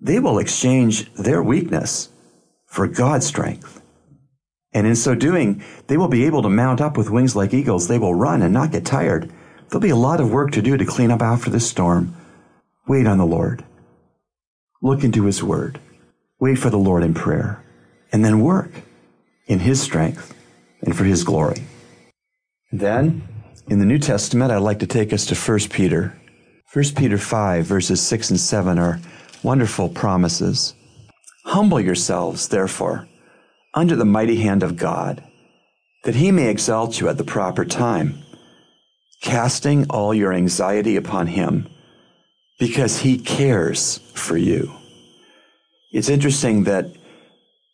they 0.00 0.18
will 0.18 0.38
exchange 0.38 1.12
their 1.14 1.42
weakness 1.42 2.08
for 2.66 2.86
God's 2.86 3.26
strength. 3.26 3.81
And 4.74 4.86
in 4.86 4.96
so 4.96 5.14
doing, 5.14 5.62
they 5.86 5.96
will 5.96 6.08
be 6.08 6.24
able 6.24 6.42
to 6.42 6.48
mount 6.48 6.80
up 6.80 6.96
with 6.96 7.10
wings 7.10 7.36
like 7.36 7.52
eagles. 7.52 7.88
They 7.88 7.98
will 7.98 8.14
run 8.14 8.42
and 8.42 8.54
not 8.54 8.72
get 8.72 8.86
tired. 8.86 9.30
There'll 9.68 9.82
be 9.82 9.90
a 9.90 9.96
lot 9.96 10.20
of 10.20 10.30
work 10.30 10.50
to 10.52 10.62
do 10.62 10.76
to 10.76 10.84
clean 10.84 11.10
up 11.10 11.20
after 11.20 11.50
this 11.50 11.68
storm. 11.68 12.14
Wait 12.88 13.06
on 13.06 13.18
the 13.18 13.26
Lord. 13.26 13.64
Look 14.80 15.04
into 15.04 15.24
His 15.24 15.42
Word. 15.42 15.78
Wait 16.40 16.58
for 16.58 16.70
the 16.70 16.78
Lord 16.78 17.02
in 17.02 17.14
prayer. 17.14 17.62
And 18.12 18.24
then 18.24 18.40
work 18.40 18.70
in 19.46 19.60
His 19.60 19.80
strength 19.80 20.34
and 20.80 20.96
for 20.96 21.04
His 21.04 21.22
glory. 21.22 21.64
Then, 22.72 23.22
in 23.68 23.78
the 23.78 23.86
New 23.86 23.98
Testament, 23.98 24.50
I'd 24.50 24.58
like 24.58 24.78
to 24.80 24.86
take 24.86 25.12
us 25.12 25.26
to 25.26 25.34
1 25.34 25.68
Peter. 25.70 26.18
1 26.72 26.84
Peter 26.96 27.18
5, 27.18 27.66
verses 27.66 28.00
6 28.00 28.30
and 28.30 28.40
7 28.40 28.78
are 28.78 28.98
wonderful 29.42 29.90
promises. 29.90 30.74
Humble 31.44 31.80
yourselves, 31.80 32.48
therefore 32.48 33.06
under 33.74 33.96
the 33.96 34.04
mighty 34.04 34.36
hand 34.36 34.62
of 34.62 34.76
God, 34.76 35.22
that 36.04 36.16
he 36.16 36.30
may 36.30 36.48
exalt 36.48 37.00
you 37.00 37.08
at 37.08 37.16
the 37.16 37.24
proper 37.24 37.64
time, 37.64 38.22
casting 39.20 39.86
all 39.88 40.12
your 40.12 40.32
anxiety 40.32 40.96
upon 40.96 41.28
him, 41.28 41.68
because 42.58 43.00
he 43.00 43.18
cares 43.18 43.98
for 44.14 44.36
you. 44.36 44.72
It's 45.92 46.08
interesting 46.08 46.64
that 46.64 46.86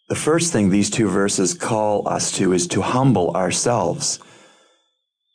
the 0.09 0.15
first 0.15 0.53
thing 0.53 0.71
these 0.71 0.91
two 0.91 1.09
verses 1.09 1.53
call 1.55 2.09
us 2.09 2.33
to 2.33 2.53
is 2.53 2.67
to 2.69 2.81
humble 2.81 3.31
ourselves, 3.37 4.19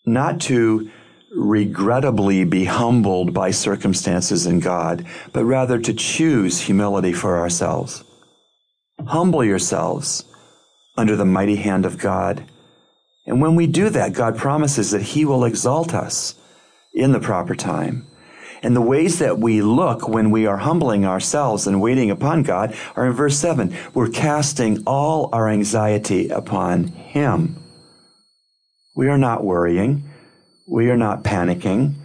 not 0.05 0.39
to 0.41 0.89
regrettably 1.36 2.43
be 2.43 2.65
humbled 2.65 3.34
by 3.34 3.51
circumstances 3.51 4.46
in 4.46 4.60
God, 4.60 5.05
but 5.32 5.46
rather 5.46 5.79
to 5.79 5.93
choose 5.93 6.62
humility 6.62 7.12
for 7.12 7.39
ourselves. 7.39 8.03
Humble 9.05 9.43
yourselves 9.43 10.25
under 10.95 11.15
the 11.15 11.25
mighty 11.25 11.55
hand 11.55 11.85
of 11.85 11.97
God. 11.97 12.43
And 13.25 13.41
when 13.41 13.55
we 13.55 13.67
do 13.67 13.89
that, 13.89 14.13
God 14.13 14.38
promises 14.38 14.91
that 14.91 15.01
He 15.01 15.25
will 15.25 15.45
exalt 15.45 15.93
us 15.93 16.35
in 16.93 17.12
the 17.12 17.19
proper 17.19 17.55
time. 17.55 18.05
And 18.62 18.75
the 18.75 18.81
ways 18.81 19.19
that 19.19 19.39
we 19.39 19.62
look 19.62 20.07
when 20.07 20.31
we 20.31 20.45
are 20.45 20.57
humbling 20.57 21.05
ourselves 21.05 21.67
and 21.67 21.81
waiting 21.81 22.09
upon 22.09 22.43
God 22.43 22.75
are 22.95 23.05
in 23.05 23.13
verse 23.13 23.38
7. 23.38 23.75
We're 23.93 24.09
casting 24.09 24.83
all 24.85 25.29
our 25.33 25.50
anxiety 25.50 26.29
upon 26.29 26.88
Him. 26.88 27.62
We 28.95 29.09
are 29.09 29.17
not 29.17 29.43
worrying. 29.43 30.09
We 30.67 30.89
are 30.89 30.97
not 30.97 31.23
panicking. 31.23 31.95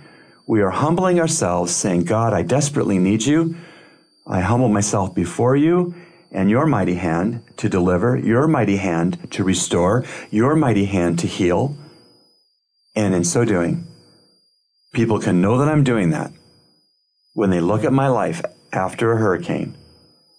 We 0.47 0.63
are 0.63 0.71
humbling 0.71 1.21
ourselves, 1.21 1.75
saying, 1.75 2.05
God, 2.05 2.33
I 2.33 2.43
desperately 2.43 2.99
need 2.99 3.25
you. 3.25 3.57
I 4.27 4.41
humble 4.41 4.69
myself 4.69 5.15
before 5.15 5.55
you 5.55 5.95
and 6.31 6.51
your 6.51 6.67
mighty 6.67 6.95
hand 6.95 7.43
to 7.57 7.69
deliver, 7.69 8.17
your 8.17 8.47
mighty 8.47 8.77
hand 8.77 9.31
to 9.33 9.45
restore, 9.45 10.05
your 10.31 10.55
mighty 10.57 10.85
hand 10.85 11.19
to 11.21 11.27
heal. 11.27 11.77
And 12.95 13.15
in 13.15 13.25
so 13.25 13.45
doing, 13.45 13.89
People 14.93 15.21
can 15.21 15.41
know 15.41 15.59
that 15.59 15.69
I'm 15.69 15.85
doing 15.85 16.11
that 16.11 16.33
when 17.35 17.51
they 17.51 17.61
look 17.61 17.85
at 17.85 17.93
my 17.93 18.09
life 18.09 18.43
after 18.73 19.13
a 19.13 19.19
hurricane 19.19 19.77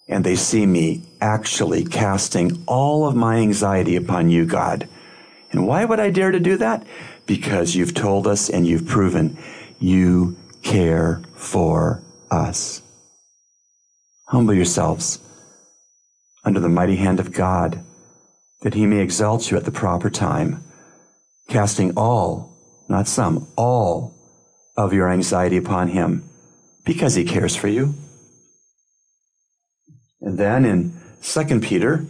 and 0.08 0.24
they 0.24 0.36
see 0.36 0.66
me 0.66 1.02
actually 1.20 1.84
casting 1.84 2.62
all 2.66 3.06
of 3.06 3.14
my 3.14 3.36
anxiety 3.36 3.94
upon 3.94 4.28
you, 4.28 4.44
God. 4.44 4.88
And 5.52 5.66
why 5.66 5.84
would 5.84 6.00
I 6.00 6.10
dare 6.10 6.32
to 6.32 6.40
do 6.40 6.56
that? 6.56 6.84
Because 7.26 7.76
you've 7.76 7.94
told 7.94 8.26
us 8.26 8.50
and 8.50 8.66
you've 8.66 8.86
proven 8.86 9.38
you 9.78 10.36
care 10.62 11.22
for 11.34 12.02
us. 12.30 12.82
Humble 14.26 14.54
yourselves 14.54 15.20
under 16.44 16.60
the 16.60 16.68
mighty 16.68 16.96
hand 16.96 17.20
of 17.20 17.32
God, 17.32 17.84
that 18.62 18.74
he 18.74 18.86
may 18.86 19.00
exalt 19.00 19.50
you 19.50 19.56
at 19.56 19.64
the 19.64 19.70
proper 19.70 20.10
time, 20.10 20.62
casting 21.48 21.92
all, 21.96 22.56
not 22.88 23.08
some, 23.08 23.46
all 23.56 24.14
of 24.76 24.92
your 24.92 25.10
anxiety 25.10 25.56
upon 25.56 25.88
him 25.88 26.28
because 26.84 27.14
he 27.14 27.24
cares 27.24 27.56
for 27.56 27.68
you. 27.68 27.94
And 30.20 30.38
then 30.38 30.64
in 30.64 31.00
2 31.22 31.60
Peter, 31.60 32.06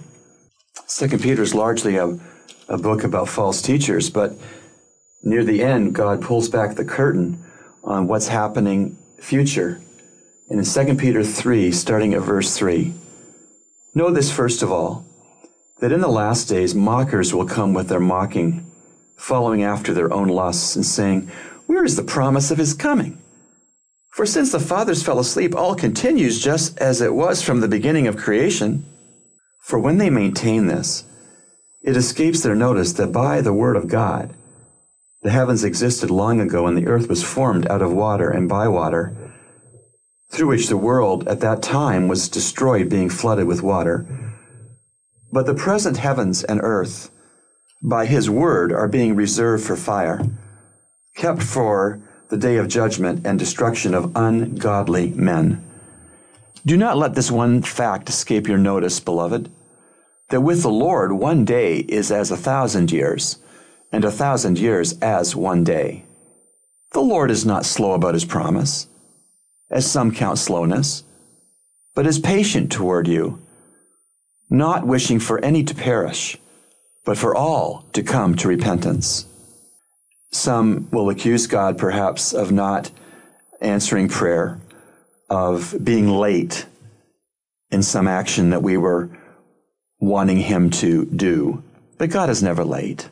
2 0.89 1.19
Peter 1.19 1.43
is 1.43 1.55
largely 1.55 1.97
a, 1.97 2.19
a 2.69 2.79
book 2.79 3.05
about 3.05 3.29
false 3.29 3.63
teachers, 3.63 4.11
but 4.11 4.33
near 5.23 5.45
the 5.45 5.63
end, 5.63 5.95
God 5.95 6.23
pulls 6.23 6.49
back 6.49 6.77
the 6.77 6.85
curtain 6.85 7.45
on 7.85 8.07
what's 8.07 8.29
happening 8.29 8.97
future. 9.21 9.81
And 10.49 10.59
in 10.59 10.65
2 10.65 10.97
Peter 10.97 11.23
3, 11.23 11.71
starting 11.73 12.15
at 12.15 12.23
verse 12.23 12.57
3, 12.57 12.93
know 13.95 14.11
this 14.11 14.31
first 14.31 14.63
of 14.63 14.71
all, 14.71 15.05
that 15.81 15.93
in 15.93 16.01
the 16.01 16.09
last 16.09 16.49
days 16.49 16.75
mockers 16.75 17.35
will 17.35 17.47
come 17.47 17.75
with 17.75 17.89
their 17.89 18.01
mocking, 18.01 18.71
following 19.17 19.63
after 19.63 19.93
their 19.93 20.13
own 20.13 20.29
lusts, 20.29 20.77
and 20.77 20.85
saying, 20.85 21.31
Where 21.67 21.85
is 21.85 21.97
the 21.97 22.03
promise 22.03 22.51
of 22.51 22.59
his 22.59 22.75
coming? 22.75 23.21
For 24.11 24.27
since 24.27 24.53
the 24.53 24.61
fathers 24.61 25.03
fell 25.03 25.19
asleep, 25.19 25.55
all 25.55 25.75
continues 25.75 26.43
just 26.43 26.77
as 26.79 27.01
it 27.01 27.15
was 27.15 27.43
from 27.43 27.61
the 27.61 27.69
beginning 27.69 28.07
of 28.07 28.17
creation. 28.17 28.85
For 29.61 29.79
when 29.79 29.99
they 29.99 30.11
maintain 30.11 30.67
this, 30.67 31.05
it 31.83 31.97
escapes 31.97 32.43
their 32.43 32.57
notice 32.57 32.93
that 32.95 33.13
by 33.13 33.41
the 33.41 33.53
word 33.53 33.77
of 33.77 33.89
God, 33.89 34.35
the 35.23 35.31
heavens 35.31 35.65
existed 35.65 36.11
long 36.11 36.41
ago 36.41 36.67
and 36.67 36.77
the 36.77 36.87
earth 36.87 37.09
was 37.09 37.23
formed 37.23 37.67
out 37.69 37.83
of 37.83 37.93
water 37.93 38.31
and 38.31 38.49
by 38.49 38.69
water, 38.69 39.15
through 40.31 40.49
which 40.49 40.69
the 40.69 40.77
world 40.77 41.27
at 41.29 41.41
that 41.41 41.63
time 41.63 42.09
was 42.09 42.29
destroyed, 42.29 42.89
being 42.89 43.11
flooded 43.11 43.47
with 43.47 43.63
water. 43.63 44.07
But 45.33 45.47
the 45.47 45.55
present 45.55 45.99
heavens 45.99 46.45
and 46.45 46.61
earth, 46.63 47.11
by 47.83 48.07
his 48.07 48.31
word, 48.31 48.73
are 48.73 48.89
being 48.89 49.15
reserved 49.15 49.65
for 49.65 49.77
fire, 49.77 50.25
kept 51.17 51.43
for 51.43 52.01
the 52.29 52.37
day 52.37 52.57
of 52.57 52.69
judgment 52.69 53.27
and 53.27 53.39
destruction 53.39 53.93
of 53.95 54.13
ungodly 54.15 55.11
men. 55.11 55.65
Do 56.65 56.77
not 56.77 56.97
let 56.97 57.15
this 57.15 57.31
one 57.31 57.63
fact 57.63 58.09
escape 58.09 58.47
your 58.47 58.59
notice, 58.59 59.01
beloved, 59.01 59.51
that 60.29 60.43
with 60.43 60.63
the 60.63 60.71
Lord 60.71 61.13
one 61.13 61.45
day 61.45 61.79
is 61.79 62.13
as 62.13 62.31
a 62.31 62.37
thousand 62.37 62.93
years, 62.93 63.39
and 63.91 64.05
a 64.05 64.13
thousand 64.13 64.59
years 64.59 64.97
as 65.01 65.35
one 65.35 65.65
day. 65.65 66.05
The 66.93 67.01
Lord 67.01 67.31
is 67.31 67.47
not 67.47 67.65
slow 67.65 67.93
about 67.93 68.15
his 68.15 68.25
promise, 68.25 68.87
as 69.71 69.91
some 69.91 70.13
count 70.13 70.39
slowness, 70.39 71.05
but 71.95 72.07
is 72.07 72.19
patient 72.19 72.73
toward 72.73 73.07
you, 73.07 73.41
not 74.49 74.87
wishing 74.87 75.21
for 75.21 75.43
any 75.45 75.63
to 75.63 75.75
perish, 75.75 76.37
but 77.05 77.17
for 77.17 77.35
all 77.35 77.85
to 77.93 78.03
come 78.03 78.35
to 78.37 78.49
repentance. 78.49 79.27
Some 80.33 80.89
will 80.91 81.11
accuse 81.11 81.47
God 81.47 81.79
perhaps 81.79 82.33
of 82.33 82.53
not 82.53 82.91
answering 83.61 84.09
prayer, 84.09 84.61
of 85.29 85.77
being 85.83 86.09
late 86.09 86.67
in 87.71 87.83
some 87.83 88.09
action 88.09 88.51
that 88.51 88.63
we 88.63 88.77
were 88.77 89.11
wanting 89.99 90.39
Him 90.39 90.71
to 90.71 91.05
do. 91.07 91.63
But 91.99 92.11
God 92.11 92.31
is 92.31 92.43
never 92.43 92.65
late. 92.65 93.09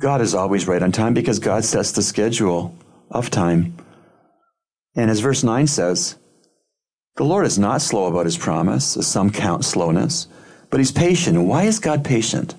God 0.00 0.20
is 0.20 0.34
always 0.34 0.66
right 0.66 0.82
on 0.82 0.90
time 0.90 1.14
because 1.14 1.38
God 1.38 1.64
sets 1.64 1.92
the 1.92 2.02
schedule 2.02 2.74
of 3.10 3.30
time. 3.30 3.76
And 4.94 5.10
as 5.10 5.20
verse 5.20 5.42
9 5.42 5.66
says, 5.66 6.16
the 7.16 7.24
Lord 7.24 7.44
is 7.44 7.58
not 7.58 7.82
slow 7.82 8.06
about 8.06 8.24
his 8.24 8.38
promise, 8.38 8.96
as 8.96 9.06
some 9.06 9.30
count 9.30 9.64
slowness, 9.64 10.28
but 10.70 10.80
he's 10.80 10.92
patient. 10.92 11.36
And 11.36 11.46
why 11.46 11.64
is 11.64 11.78
God 11.78 12.04
patient? 12.04 12.54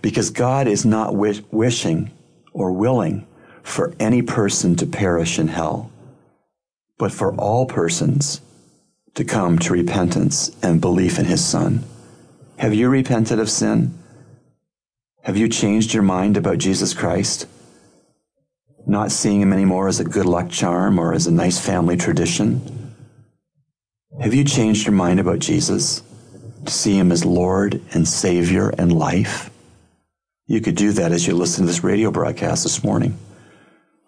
Because 0.00 0.30
God 0.30 0.66
is 0.66 0.86
not 0.86 1.14
wish- 1.14 1.42
wishing 1.50 2.10
or 2.52 2.72
willing 2.72 3.26
for 3.62 3.94
any 4.00 4.22
person 4.22 4.74
to 4.76 4.86
perish 4.86 5.38
in 5.38 5.48
hell, 5.48 5.90
but 6.98 7.12
for 7.12 7.34
all 7.34 7.66
persons 7.66 8.40
to 9.14 9.24
come 9.24 9.58
to 9.58 9.72
repentance 9.72 10.50
and 10.62 10.80
belief 10.80 11.18
in 11.18 11.26
his 11.26 11.44
Son. 11.44 11.84
Have 12.56 12.74
you 12.74 12.88
repented 12.88 13.38
of 13.38 13.50
sin? 13.50 13.92
Have 15.22 15.36
you 15.36 15.48
changed 15.48 15.92
your 15.92 16.02
mind 16.02 16.36
about 16.36 16.58
Jesus 16.58 16.94
Christ? 16.94 17.46
Not 18.86 19.12
seeing 19.12 19.40
him 19.40 19.52
anymore 19.52 19.88
as 19.88 20.00
a 20.00 20.04
good 20.04 20.26
luck 20.26 20.50
charm 20.50 20.98
or 20.98 21.14
as 21.14 21.26
a 21.26 21.32
nice 21.32 21.58
family 21.58 21.96
tradition? 21.96 22.94
Have 24.20 24.34
you 24.34 24.44
changed 24.44 24.86
your 24.86 24.94
mind 24.94 25.20
about 25.20 25.38
Jesus 25.38 26.02
to 26.64 26.72
see 26.72 26.98
him 26.98 27.10
as 27.10 27.24
Lord 27.24 27.80
and 27.92 28.06
Savior 28.06 28.68
and 28.78 28.92
life? 28.92 29.50
You 30.46 30.60
could 30.60 30.76
do 30.76 30.92
that 30.92 31.12
as 31.12 31.26
you 31.26 31.34
listen 31.34 31.64
to 31.64 31.66
this 31.66 31.82
radio 31.82 32.10
broadcast 32.10 32.64
this 32.64 32.84
morning. 32.84 33.16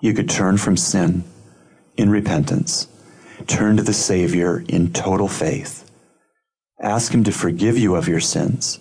You 0.00 0.12
could 0.12 0.28
turn 0.28 0.58
from 0.58 0.76
sin 0.76 1.24
in 1.96 2.10
repentance, 2.10 2.86
turn 3.46 3.78
to 3.78 3.82
the 3.82 3.94
Savior 3.94 4.62
in 4.68 4.92
total 4.92 5.28
faith, 5.28 5.90
ask 6.80 7.12
Him 7.12 7.24
to 7.24 7.32
forgive 7.32 7.78
you 7.78 7.94
of 7.96 8.06
your 8.06 8.20
sins, 8.20 8.78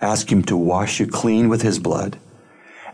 ask 0.00 0.30
Him 0.30 0.42
to 0.44 0.56
wash 0.56 1.00
you 1.00 1.06
clean 1.06 1.48
with 1.48 1.62
His 1.62 1.78
blood, 1.78 2.18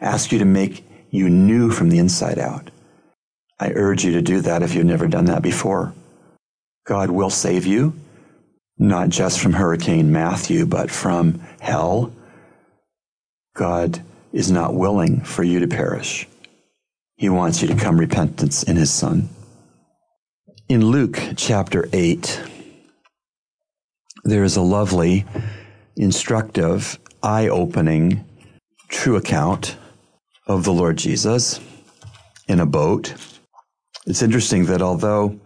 ask 0.00 0.30
you 0.30 0.38
to 0.38 0.44
make 0.44 0.84
you 1.10 1.28
new 1.28 1.70
from 1.70 1.90
the 1.90 1.98
inside 1.98 2.38
out. 2.38 2.70
I 3.58 3.72
urge 3.72 4.04
you 4.04 4.12
to 4.12 4.22
do 4.22 4.40
that 4.40 4.62
if 4.62 4.74
you've 4.74 4.86
never 4.86 5.06
done 5.06 5.26
that 5.26 5.42
before. 5.42 5.92
God 6.86 7.10
will 7.10 7.30
save 7.30 7.66
you, 7.66 7.94
not 8.78 9.10
just 9.10 9.40
from 9.40 9.52
Hurricane 9.52 10.10
Matthew, 10.10 10.66
but 10.66 10.90
from 10.90 11.40
hell 11.60 12.12
God 13.54 14.02
is 14.32 14.50
not 14.50 14.74
willing 14.74 15.20
for 15.20 15.42
you 15.42 15.60
to 15.60 15.68
perish. 15.68 16.26
He 17.16 17.28
wants 17.28 17.60
you 17.60 17.68
to 17.68 17.74
come 17.74 17.98
repentance 17.98 18.62
in 18.62 18.76
his 18.76 18.90
son. 18.90 19.28
In 20.68 20.86
Luke 20.86 21.20
chapter 21.36 21.88
8, 21.92 22.40
there 24.24 24.44
is 24.44 24.56
a 24.56 24.62
lovely, 24.62 25.26
instructive, 25.96 26.98
eye 27.22 27.48
opening, 27.48 28.24
true 28.88 29.16
account 29.16 29.76
of 30.50 30.64
the 30.64 30.72
Lord 30.72 30.96
Jesus 30.96 31.60
in 32.48 32.58
a 32.58 32.66
boat. 32.66 33.14
It's 34.06 34.22
interesting 34.22 34.66
that 34.66 34.82
although 34.82 35.38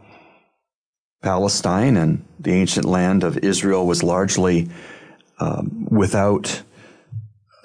Palestine 1.23 1.99
and 1.99 2.25
the 2.41 2.53
ancient 2.53 2.87
land 2.87 3.23
of 3.23 3.37
Israel 3.39 3.87
was 3.87 4.03
largely 4.03 4.69
um, 5.39 5.87
without 5.91 6.63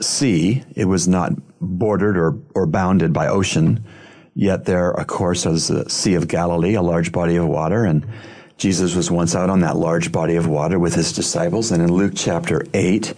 sea. 0.02 0.64
It 0.76 0.86
was 0.86 1.08
not 1.08 1.32
bordered 1.62 2.18
or, 2.18 2.38
or 2.56 2.66
bounded 2.66 3.14
by 3.14 3.28
ocean. 3.28 3.86
Yet 4.34 4.66
there, 4.66 4.92
of 4.92 5.08
course, 5.08 5.46
was 5.46 5.68
the 5.68 5.90
Sea 5.90 6.16
of 6.16 6.28
Galilee, 6.28 6.76
a 6.76 6.82
large 6.82 7.12
body 7.12 7.36
of 7.38 7.48
water, 7.48 7.84
and 7.86 8.06
Jesus 8.58 8.96
was 8.96 9.10
once 9.10 9.36
out 9.36 9.50
on 9.50 9.62
that 9.62 9.78
large 9.78 10.12
body 10.12 10.36
of 10.36 10.48
water 10.48 10.78
with 10.78 10.94
his 10.94 11.14
disciples. 11.14 11.72
And 11.72 11.82
in 11.82 11.92
Luke 11.92 12.14
chapter 12.16 12.66
8, 12.74 13.14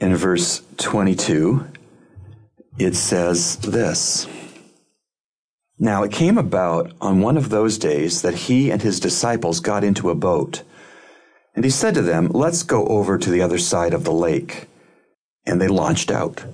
in 0.00 0.16
verse 0.16 0.62
22, 0.78 1.66
it 2.78 2.94
says 2.94 3.56
this. 3.56 4.26
Now 5.78 6.02
it 6.02 6.12
came 6.12 6.38
about 6.38 6.92
on 7.00 7.20
one 7.20 7.36
of 7.36 7.50
those 7.50 7.78
days 7.78 8.22
that 8.22 8.34
he 8.34 8.70
and 8.70 8.80
his 8.80 9.00
disciples 9.00 9.60
got 9.60 9.84
into 9.84 10.10
a 10.10 10.14
boat. 10.14 10.62
And 11.54 11.64
he 11.64 11.70
said 11.70 11.94
to 11.94 12.02
them, 12.02 12.28
Let's 12.28 12.62
go 12.62 12.86
over 12.86 13.18
to 13.18 13.30
the 13.30 13.42
other 13.42 13.58
side 13.58 13.94
of 13.94 14.04
the 14.04 14.12
lake 14.12 14.68
and 15.46 15.60
they 15.60 15.68
launched 15.68 16.10
out. 16.10 16.44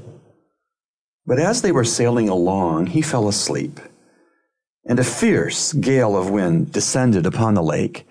But 1.24 1.38
as 1.38 1.62
they 1.62 1.72
were 1.72 1.84
sailing 1.84 2.28
along, 2.28 2.88
he 2.88 3.02
fell 3.02 3.28
asleep. 3.28 3.80
And 4.84 4.98
a 4.98 5.04
fierce 5.04 5.72
gale 5.72 6.16
of 6.16 6.30
wind 6.30 6.72
descended 6.72 7.24
upon 7.24 7.54
the 7.54 7.62
lake, 7.62 8.06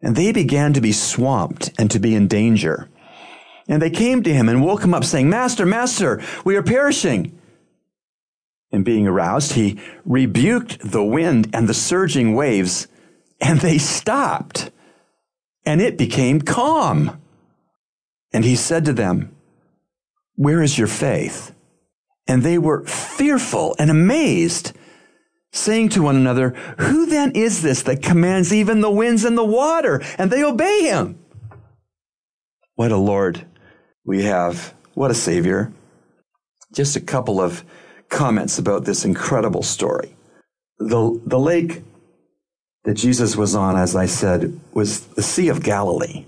and 0.00 0.14
they 0.14 0.32
began 0.32 0.72
to 0.72 0.80
be 0.80 0.92
swamped 0.92 1.72
and 1.78 1.90
to 1.90 1.98
be 1.98 2.14
in 2.14 2.28
danger. 2.28 2.88
And 3.68 3.82
they 3.82 3.90
came 3.90 4.22
to 4.22 4.32
him 4.32 4.48
and 4.48 4.64
woke 4.64 4.84
him 4.84 4.94
up, 4.94 5.04
saying, 5.04 5.28
Master, 5.28 5.66
Master, 5.66 6.22
we 6.44 6.56
are 6.56 6.62
perishing. 6.62 7.36
And 8.74 8.84
being 8.84 9.06
aroused, 9.06 9.52
he 9.52 9.78
rebuked 10.04 10.80
the 10.80 11.04
wind 11.04 11.48
and 11.52 11.68
the 11.68 11.74
surging 11.74 12.34
waves, 12.34 12.88
and 13.40 13.60
they 13.60 13.78
stopped, 13.78 14.72
and 15.64 15.80
it 15.80 15.96
became 15.96 16.40
calm. 16.40 17.20
And 18.32 18.44
he 18.44 18.56
said 18.56 18.84
to 18.86 18.92
them, 18.92 19.34
where 20.36 20.62
is 20.62 20.76
your 20.78 20.88
faith? 20.88 21.54
And 22.26 22.42
they 22.42 22.58
were 22.58 22.84
fearful 22.84 23.76
and 23.78 23.90
amazed, 23.90 24.72
saying 25.52 25.90
to 25.90 26.02
one 26.02 26.16
another, 26.16 26.50
Who 26.78 27.06
then 27.06 27.32
is 27.32 27.62
this 27.62 27.82
that 27.82 28.02
commands 28.02 28.52
even 28.52 28.80
the 28.80 28.90
winds 28.90 29.24
and 29.24 29.38
the 29.38 29.44
water, 29.44 30.02
and 30.18 30.30
they 30.30 30.42
obey 30.42 30.82
him? 30.82 31.18
What 32.74 32.90
a 32.90 32.96
Lord 32.96 33.46
we 34.04 34.24
have. 34.24 34.74
What 34.94 35.10
a 35.10 35.14
Savior. 35.14 35.72
Just 36.72 36.96
a 36.96 37.00
couple 37.00 37.40
of 37.40 37.64
comments 38.08 38.58
about 38.58 38.84
this 38.84 39.04
incredible 39.04 39.62
story. 39.62 40.16
The, 40.78 41.20
the 41.24 41.38
lake 41.38 41.82
that 42.84 42.94
Jesus 42.94 43.36
was 43.36 43.54
on, 43.54 43.76
as 43.76 43.96
I 43.96 44.06
said, 44.06 44.58
was 44.72 45.00
the 45.00 45.22
Sea 45.22 45.48
of 45.48 45.62
Galilee. 45.62 46.24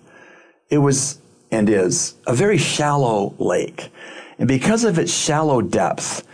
It 0.70 0.78
was 0.78 1.18
and 1.50 1.68
is 1.68 2.14
a 2.26 2.34
very 2.34 2.58
shallow 2.58 3.34
lake. 3.38 3.90
And 4.38 4.48
because 4.48 4.84
of 4.84 4.98
its 4.98 5.12
shallow 5.12 5.62
depth, 5.62 6.26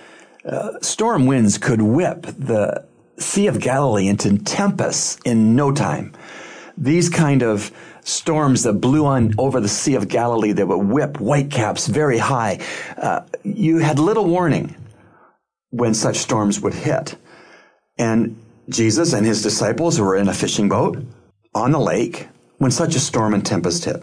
uh, 0.44 0.80
storm 0.80 1.26
winds 1.26 1.58
could 1.58 1.82
whip 1.82 2.22
the 2.22 2.84
Sea 3.18 3.46
of 3.46 3.60
Galilee 3.60 4.08
into 4.08 4.38
tempests 4.38 5.18
in 5.24 5.54
no 5.54 5.70
time. 5.72 6.12
These 6.76 7.08
kind 7.08 7.42
of 7.42 7.70
storms 8.04 8.62
that 8.64 8.74
blew 8.74 9.04
on 9.06 9.34
over 9.38 9.60
the 9.60 9.68
Sea 9.68 9.94
of 9.94 10.08
Galilee 10.08 10.52
that 10.52 10.66
would 10.66 10.78
whip 10.78 11.18
whitecaps 11.18 11.86
very 11.86 12.18
high, 12.18 12.58
uh, 12.96 13.20
you 13.44 13.78
had 13.78 13.98
little 13.98 14.24
warning 14.24 14.74
when 15.72 15.94
such 15.94 16.18
storms 16.18 16.60
would 16.60 16.74
hit. 16.74 17.16
And 17.98 18.40
Jesus 18.68 19.12
and 19.12 19.26
his 19.26 19.42
disciples 19.42 19.98
were 19.98 20.14
in 20.14 20.28
a 20.28 20.34
fishing 20.34 20.68
boat 20.68 21.04
on 21.54 21.72
the 21.72 21.80
lake 21.80 22.28
when 22.58 22.70
such 22.70 22.94
a 22.94 23.00
storm 23.00 23.34
and 23.34 23.44
tempest 23.44 23.84
hit. 23.86 24.02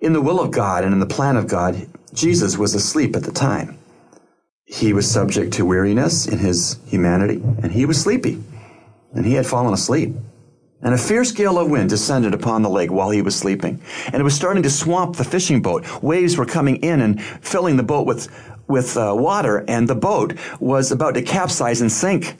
In 0.00 0.12
the 0.12 0.22
will 0.22 0.40
of 0.40 0.50
God 0.50 0.84
and 0.84 0.92
in 0.92 1.00
the 1.00 1.06
plan 1.06 1.36
of 1.36 1.48
God, 1.48 1.88
Jesus 2.12 2.56
was 2.56 2.74
asleep 2.74 3.16
at 3.16 3.24
the 3.24 3.32
time. 3.32 3.78
He 4.64 4.92
was 4.92 5.10
subject 5.10 5.52
to 5.54 5.66
weariness 5.66 6.26
in 6.26 6.38
his 6.38 6.78
humanity, 6.86 7.42
and 7.62 7.72
he 7.72 7.84
was 7.84 8.00
sleepy, 8.00 8.42
and 9.12 9.26
he 9.26 9.34
had 9.34 9.46
fallen 9.46 9.74
asleep. 9.74 10.14
And 10.80 10.94
a 10.94 10.98
fierce 10.98 11.32
gale 11.32 11.58
of 11.58 11.70
wind 11.70 11.88
descended 11.90 12.34
upon 12.34 12.62
the 12.62 12.70
lake 12.70 12.92
while 12.92 13.10
he 13.10 13.22
was 13.22 13.34
sleeping, 13.34 13.80
and 14.06 14.16
it 14.16 14.22
was 14.22 14.34
starting 14.34 14.62
to 14.62 14.70
swamp 14.70 15.16
the 15.16 15.24
fishing 15.24 15.62
boat. 15.62 16.02
Waves 16.02 16.36
were 16.36 16.46
coming 16.46 16.76
in 16.76 17.00
and 17.00 17.22
filling 17.22 17.76
the 17.76 17.82
boat 17.82 18.06
with, 18.06 18.28
with 18.66 18.96
uh, 18.96 19.14
water, 19.16 19.64
and 19.68 19.88
the 19.88 19.94
boat 19.94 20.34
was 20.60 20.90
about 20.92 21.14
to 21.14 21.22
capsize 21.22 21.80
and 21.80 21.92
sink. 21.92 22.36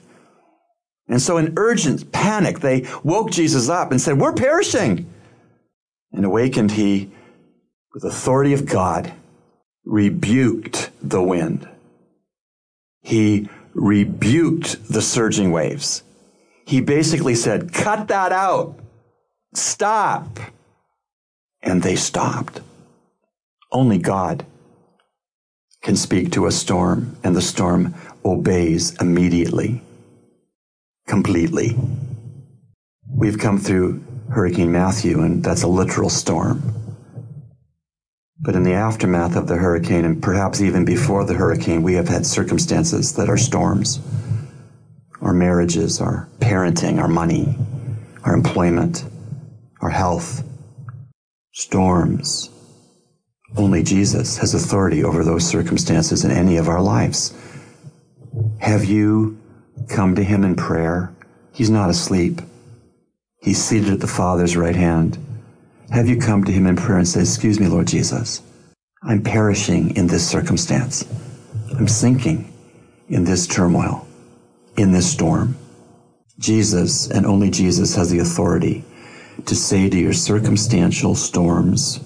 And 1.07 1.21
so, 1.21 1.37
in 1.37 1.53
urgent 1.57 2.11
panic, 2.11 2.59
they 2.59 2.87
woke 3.03 3.31
Jesus 3.31 3.69
up 3.69 3.91
and 3.91 4.01
said, 4.01 4.19
We're 4.19 4.33
perishing. 4.33 5.11
And 6.11 6.25
awakened, 6.25 6.71
he, 6.71 7.11
with 7.93 8.03
authority 8.03 8.53
of 8.53 8.65
God, 8.65 9.13
rebuked 9.83 10.89
the 11.01 11.21
wind 11.21 11.67
he 13.05 13.47
rebuked 13.75 14.91
the 14.91 15.01
surging 15.01 15.51
waves. 15.51 16.01
He 16.65 16.81
basically 16.81 17.35
said, 17.35 17.71
cut 17.71 18.07
that 18.07 18.31
out. 18.31 18.79
Stop. 19.53 20.39
And 21.61 21.83
they 21.83 21.95
stopped. 21.95 22.61
Only 23.71 23.99
God 23.99 24.43
can 25.85 25.95
speak 25.95 26.31
to 26.31 26.47
a 26.47 26.51
storm, 26.51 27.15
and 27.23 27.35
the 27.35 27.41
storm 27.41 27.93
obeys 28.25 28.99
immediately, 28.99 29.83
completely. 31.07 31.77
We've 33.07 33.37
come 33.37 33.59
through 33.59 34.03
Hurricane 34.31 34.71
Matthew, 34.71 35.21
and 35.21 35.43
that's 35.43 35.61
a 35.61 35.67
literal 35.67 36.09
storm. 36.09 36.73
But 38.39 38.55
in 38.55 38.63
the 38.63 38.73
aftermath 38.73 39.35
of 39.35 39.47
the 39.47 39.57
hurricane, 39.57 40.05
and 40.05 40.23
perhaps 40.23 40.59
even 40.59 40.85
before 40.85 41.23
the 41.23 41.35
hurricane, 41.35 41.83
we 41.83 41.93
have 41.93 42.07
had 42.07 42.25
circumstances 42.25 43.13
that 43.13 43.29
are 43.29 43.37
storms. 43.37 43.99
Our 45.21 45.33
marriages, 45.33 46.01
our 46.01 46.27
parenting, 46.39 46.97
our 46.99 47.07
money, 47.07 47.55
our 48.23 48.33
employment, 48.33 49.05
our 49.81 49.91
health. 49.91 50.43
Storms. 51.53 52.49
Only 53.57 53.83
Jesus 53.83 54.37
has 54.37 54.53
authority 54.53 55.03
over 55.03 55.23
those 55.23 55.47
circumstances 55.47 56.25
in 56.25 56.31
any 56.31 56.57
of 56.57 56.67
our 56.67 56.81
lives. 56.81 57.33
Have 58.59 58.83
you 58.85 59.37
come 59.87 60.15
to 60.15 60.23
him 60.23 60.43
in 60.43 60.55
prayer? 60.55 61.13
He's 61.53 61.69
not 61.69 61.89
asleep. 61.89 62.41
He's 63.41 63.63
seated 63.63 63.93
at 63.93 63.99
the 64.01 64.07
Father's 64.07 64.57
right 64.57 64.75
hand. 64.75 65.17
Have 65.91 66.09
you 66.09 66.17
come 66.17 66.43
to 66.43 66.51
him 66.51 66.65
in 66.67 66.75
prayer 66.75 66.97
and 66.97 67.07
said, 67.07 67.21
Excuse 67.21 67.59
me, 67.59 67.67
Lord 67.67 67.87
Jesus, 67.87 68.41
I'm 69.03 69.23
perishing 69.23 69.95
in 69.95 70.07
this 70.07 70.27
circumstance. 70.27 71.05
I'm 71.77 71.87
sinking 71.87 72.51
in 73.07 73.23
this 73.23 73.47
turmoil, 73.47 74.07
in 74.77 74.91
this 74.91 75.11
storm. 75.11 75.55
Jesus 76.39 77.09
and 77.09 77.25
only 77.25 77.49
Jesus 77.51 77.95
has 77.95 78.09
the 78.09 78.19
authority 78.19 78.83
to 79.45 79.55
say 79.55 79.89
to 79.89 79.97
your 79.97 80.13
circumstantial 80.13 81.15
storms, 81.15 81.99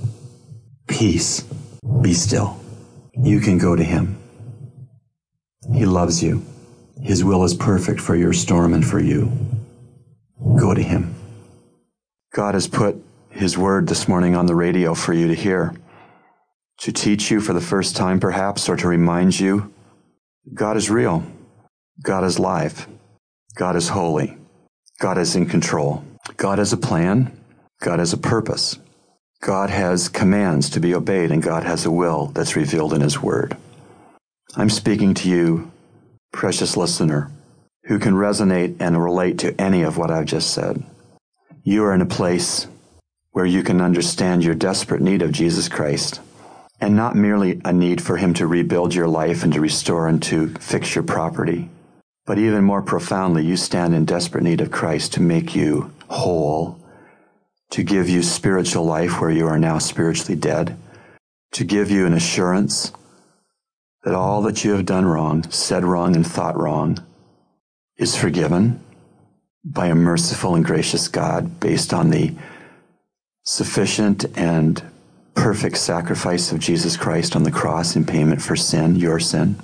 Peace, 0.89 1.45
be 2.01 2.13
still. 2.13 2.59
You 3.13 3.39
can 3.39 3.57
go 3.57 3.75
to 3.75 3.83
him. 3.83 4.17
He 5.71 5.85
loves 5.85 6.21
you. 6.21 6.43
His 7.01 7.23
will 7.23 7.43
is 7.43 7.53
perfect 7.53 8.01
for 8.01 8.15
your 8.15 8.33
storm 8.33 8.73
and 8.73 8.85
for 8.85 8.99
you. 8.99 9.31
Go 10.59 10.73
to 10.73 10.81
him. 10.81 11.15
God 12.33 12.55
has 12.55 12.67
put 12.67 13.01
his 13.29 13.57
word 13.57 13.87
this 13.87 14.07
morning 14.07 14.35
on 14.35 14.47
the 14.47 14.55
radio 14.55 14.95
for 14.95 15.13
you 15.13 15.27
to 15.27 15.35
hear, 15.35 15.73
to 16.79 16.91
teach 16.91 17.29
you 17.29 17.39
for 17.39 17.53
the 17.53 17.61
first 17.61 17.95
time, 17.95 18.19
perhaps, 18.19 18.67
or 18.67 18.75
to 18.75 18.87
remind 18.87 19.39
you 19.39 19.71
God 20.53 20.75
is 20.75 20.89
real, 20.89 21.23
God 22.03 22.23
is 22.23 22.39
live, 22.39 22.87
God 23.55 23.75
is 23.75 23.89
holy, 23.89 24.37
God 24.99 25.17
is 25.17 25.35
in 25.35 25.45
control, 25.45 26.03
God 26.35 26.57
has 26.57 26.73
a 26.73 26.77
plan, 26.77 27.39
God 27.79 27.99
has 27.99 28.11
a 28.11 28.17
purpose, 28.17 28.79
God 29.41 29.69
has 29.69 30.09
commands 30.09 30.69
to 30.71 30.79
be 30.79 30.93
obeyed, 30.93 31.31
and 31.31 31.41
God 31.41 31.63
has 31.63 31.85
a 31.85 31.91
will 31.91 32.27
that's 32.27 32.55
revealed 32.55 32.93
in 32.93 33.01
his 33.01 33.21
word. 33.21 33.55
I'm 34.55 34.69
speaking 34.69 35.13
to 35.15 35.29
you, 35.29 35.71
precious 36.33 36.75
listener, 36.75 37.31
who 37.85 37.99
can 37.99 38.15
resonate 38.15 38.75
and 38.79 39.01
relate 39.01 39.39
to 39.39 39.59
any 39.59 39.83
of 39.83 39.97
what 39.97 40.11
I've 40.11 40.25
just 40.25 40.53
said. 40.53 40.83
You 41.63 41.85
are 41.85 41.93
in 41.93 42.01
a 42.01 42.05
place 42.05 42.67
where 43.31 43.45
you 43.45 43.63
can 43.63 43.81
understand 43.81 44.43
your 44.43 44.55
desperate 44.55 45.01
need 45.01 45.21
of 45.21 45.31
Jesus 45.31 45.69
Christ 45.69 46.19
and 46.81 46.95
not 46.95 47.15
merely 47.15 47.61
a 47.63 47.73
need 47.73 48.01
for 48.01 48.17
Him 48.17 48.33
to 48.35 48.47
rebuild 48.47 48.93
your 48.93 49.07
life 49.07 49.43
and 49.43 49.53
to 49.53 49.61
restore 49.61 50.07
and 50.07 50.21
to 50.23 50.49
fix 50.55 50.95
your 50.95 51.03
property, 51.03 51.69
but 52.25 52.37
even 52.37 52.63
more 52.63 52.81
profoundly, 52.81 53.45
you 53.45 53.57
stand 53.57 53.93
in 53.93 54.05
desperate 54.05 54.43
need 54.43 54.61
of 54.61 54.71
Christ 54.71 55.13
to 55.13 55.21
make 55.21 55.55
you 55.55 55.91
whole, 56.09 56.79
to 57.71 57.83
give 57.83 58.09
you 58.09 58.23
spiritual 58.23 58.83
life 58.85 59.21
where 59.21 59.29
you 59.29 59.47
are 59.47 59.59
now 59.59 59.77
spiritually 59.77 60.35
dead, 60.35 60.77
to 61.51 61.63
give 61.63 61.91
you 61.91 62.05
an 62.05 62.13
assurance 62.13 62.91
that 64.03 64.15
all 64.15 64.41
that 64.41 64.63
you 64.63 64.71
have 64.71 64.85
done 64.85 65.05
wrong, 65.05 65.43
said 65.51 65.83
wrong, 65.83 66.15
and 66.15 66.25
thought 66.25 66.57
wrong 66.57 66.97
is 67.97 68.15
forgiven 68.15 68.79
by 69.63 69.87
a 69.87 69.95
merciful 69.95 70.55
and 70.55 70.63
gracious 70.63 71.07
God 71.07 71.59
based 71.59 71.93
on 71.93 72.09
the 72.09 72.33
sufficient 73.43 74.25
and 74.37 74.81
perfect 75.35 75.77
sacrifice 75.77 76.51
of 76.51 76.59
Jesus 76.59 76.97
Christ 76.97 77.35
on 77.35 77.43
the 77.43 77.51
cross 77.51 77.95
in 77.95 78.05
payment 78.05 78.41
for 78.41 78.55
sin, 78.55 78.95
your 78.95 79.19
sin. 79.19 79.55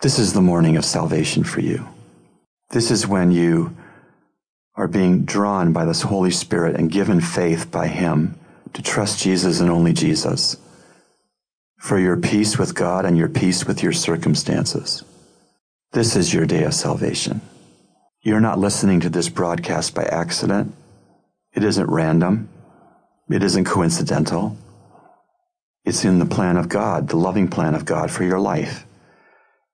This 0.00 0.18
is 0.18 0.32
the 0.32 0.40
morning 0.40 0.76
of 0.76 0.84
salvation 0.84 1.44
for 1.44 1.60
you. 1.60 1.88
This 2.70 2.90
is 2.90 3.06
when 3.06 3.30
you 3.30 3.76
are 4.76 4.88
being 4.88 5.24
drawn 5.24 5.72
by 5.72 5.84
this 5.84 6.02
Holy 6.02 6.30
Spirit 6.30 6.76
and 6.76 6.90
given 6.90 7.20
faith 7.20 7.70
by 7.70 7.88
Him 7.88 8.38
to 8.72 8.82
trust 8.82 9.22
Jesus 9.22 9.60
and 9.60 9.70
only 9.70 9.92
Jesus 9.92 10.56
for 11.80 11.98
your 11.98 12.16
peace 12.16 12.58
with 12.58 12.74
God 12.74 13.06
and 13.06 13.16
your 13.16 13.28
peace 13.28 13.64
with 13.64 13.82
your 13.82 13.92
circumstances. 13.92 15.02
This 15.92 16.14
is 16.14 16.32
your 16.32 16.46
day 16.46 16.64
of 16.64 16.74
salvation. 16.74 17.40
You're 18.22 18.40
not 18.40 18.58
listening 18.58 19.00
to 19.00 19.08
this 19.08 19.30
broadcast 19.30 19.94
by 19.94 20.04
accident. 20.04 20.74
It 21.54 21.64
isn't 21.64 21.90
random. 21.90 22.50
It 23.30 23.42
isn't 23.42 23.64
coincidental. 23.64 24.58
It's 25.84 26.04
in 26.04 26.18
the 26.18 26.26
plan 26.26 26.58
of 26.58 26.68
God, 26.68 27.08
the 27.08 27.16
loving 27.16 27.48
plan 27.48 27.74
of 27.74 27.86
God 27.86 28.10
for 28.10 28.24
your 28.24 28.38
life. 28.38 28.84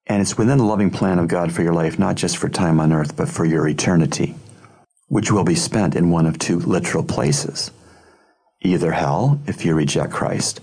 And 0.07 0.23
it's 0.23 0.39
within 0.39 0.59
the 0.59 0.65
loving 0.65 0.91
plan 0.91 1.19
of 1.19 1.27
God 1.27 1.53
for 1.53 1.63
your 1.63 1.75
life, 1.75 1.99
not 1.99 2.15
just 2.15 2.37
for 2.37 2.49
time 2.49 2.79
on 2.79 2.93
earth, 2.93 3.17
but 3.17 3.29
for 3.29 3.45
your 3.45 3.67
eternity, 3.67 4.37
which 5.09 5.31
will 5.31 5.45
be 5.45 5.55
spent 5.55 5.95
in 5.95 6.11
one 6.11 6.27
of 6.27 6.39
two 6.39 6.59
literal 6.61 7.05
places 7.05 7.71
either 8.63 8.93
hell, 8.93 9.41
if 9.47 9.65
you 9.65 9.75
reject 9.75 10.13
Christ, 10.13 10.61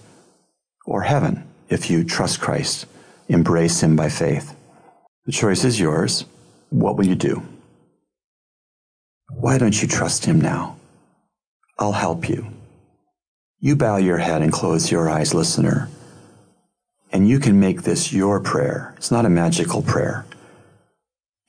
or 0.85 1.03
heaven, 1.03 1.47
if 1.69 1.89
you 1.89 2.03
trust 2.03 2.41
Christ, 2.41 2.85
embrace 3.29 3.81
Him 3.81 3.95
by 3.95 4.09
faith. 4.09 4.55
The 5.25 5.31
choice 5.31 5.63
is 5.63 5.79
yours. 5.79 6.25
What 6.69 6.97
will 6.97 7.05
you 7.05 7.15
do? 7.15 7.43
Why 9.29 9.57
don't 9.57 9.81
you 9.81 9.87
trust 9.87 10.25
Him 10.25 10.41
now? 10.41 10.75
I'll 11.79 11.93
help 11.93 12.27
you. 12.27 12.47
You 13.59 13.75
bow 13.75 13.97
your 13.97 14.17
head 14.17 14.41
and 14.41 14.51
close 14.51 14.91
your 14.91 15.09
eyes, 15.09 15.33
listener, 15.33 15.89
and 17.11 17.29
you 17.29 17.39
can 17.39 17.59
make 17.59 17.83
this 17.83 18.11
your 18.11 18.39
prayer. 18.39 18.93
It's 18.97 19.11
not 19.11 19.25
a 19.25 19.29
magical 19.29 19.81
prayer. 19.81 20.25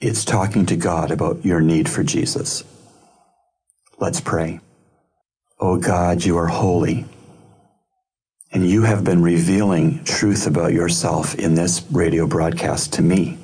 It's 0.01 0.25
talking 0.25 0.67
to 0.67 0.77
God 0.77 1.11
about 1.11 1.45
your 1.45 1.61
need 1.61 1.89
for 1.89 2.05
Jesus. 2.05 2.63
Let's 3.99 4.21
pray. 4.21 4.61
Oh 5.61 5.77
God, 5.79 6.25
you 6.25 6.37
are 6.37 6.49
holy. 6.49 7.07
And 8.53 8.69
you 8.69 8.83
have 8.83 9.05
been 9.05 9.23
revealing 9.23 10.05
truth 10.05 10.47
about 10.47 10.73
yourself 10.73 11.35
in 11.37 11.55
this 11.55 11.85
radio 11.91 12.27
broadcast 12.27 12.93
to 12.95 13.03
me. 13.03 13.39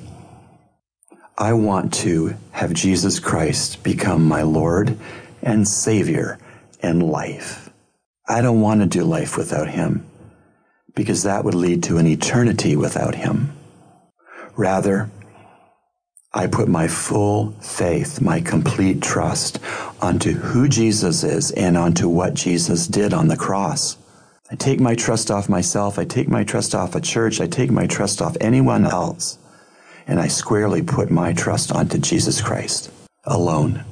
I 1.37 1.53
want 1.53 1.93
to 1.95 2.35
have 2.51 2.73
Jesus 2.73 3.19
Christ 3.19 3.81
become 3.83 4.25
my 4.25 4.41
Lord 4.41 4.97
and 5.41 5.67
Savior 5.67 6.37
and 6.81 7.01
life. 7.01 7.69
I 8.27 8.41
don't 8.41 8.61
want 8.61 8.81
to 8.81 8.87
do 8.87 9.03
life 9.03 9.37
without 9.37 9.69
Him 9.69 10.05
because 10.95 11.23
that 11.23 11.45
would 11.45 11.55
lead 11.55 11.83
to 11.83 11.97
an 11.97 12.07
eternity 12.07 12.75
without 12.75 13.15
Him. 13.15 13.53
Rather, 14.55 15.09
I 16.33 16.47
put 16.47 16.69
my 16.69 16.87
full 16.87 17.51
faith, 17.59 18.21
my 18.21 18.39
complete 18.39 19.01
trust 19.01 19.59
onto 20.01 20.31
who 20.31 20.69
Jesus 20.69 21.23
is 21.23 21.51
and 21.51 21.77
onto 21.77 22.07
what 22.07 22.33
Jesus 22.33 22.87
did 22.87 23.13
on 23.13 23.27
the 23.27 23.35
cross. 23.35 23.97
I 24.49 24.55
take 24.55 24.79
my 24.79 24.95
trust 24.95 25.29
off 25.29 25.49
myself. 25.49 25.99
I 25.99 26.05
take 26.05 26.29
my 26.29 26.45
trust 26.45 26.73
off 26.73 26.95
a 26.95 27.01
church. 27.01 27.41
I 27.41 27.47
take 27.47 27.69
my 27.69 27.85
trust 27.85 28.21
off 28.21 28.37
anyone 28.39 28.85
else. 28.85 29.37
And 30.07 30.19
I 30.19 30.27
squarely 30.27 30.81
put 30.81 31.11
my 31.11 31.33
trust 31.33 31.71
onto 31.71 31.97
Jesus 31.97 32.41
Christ 32.41 32.91
alone. 33.25 33.83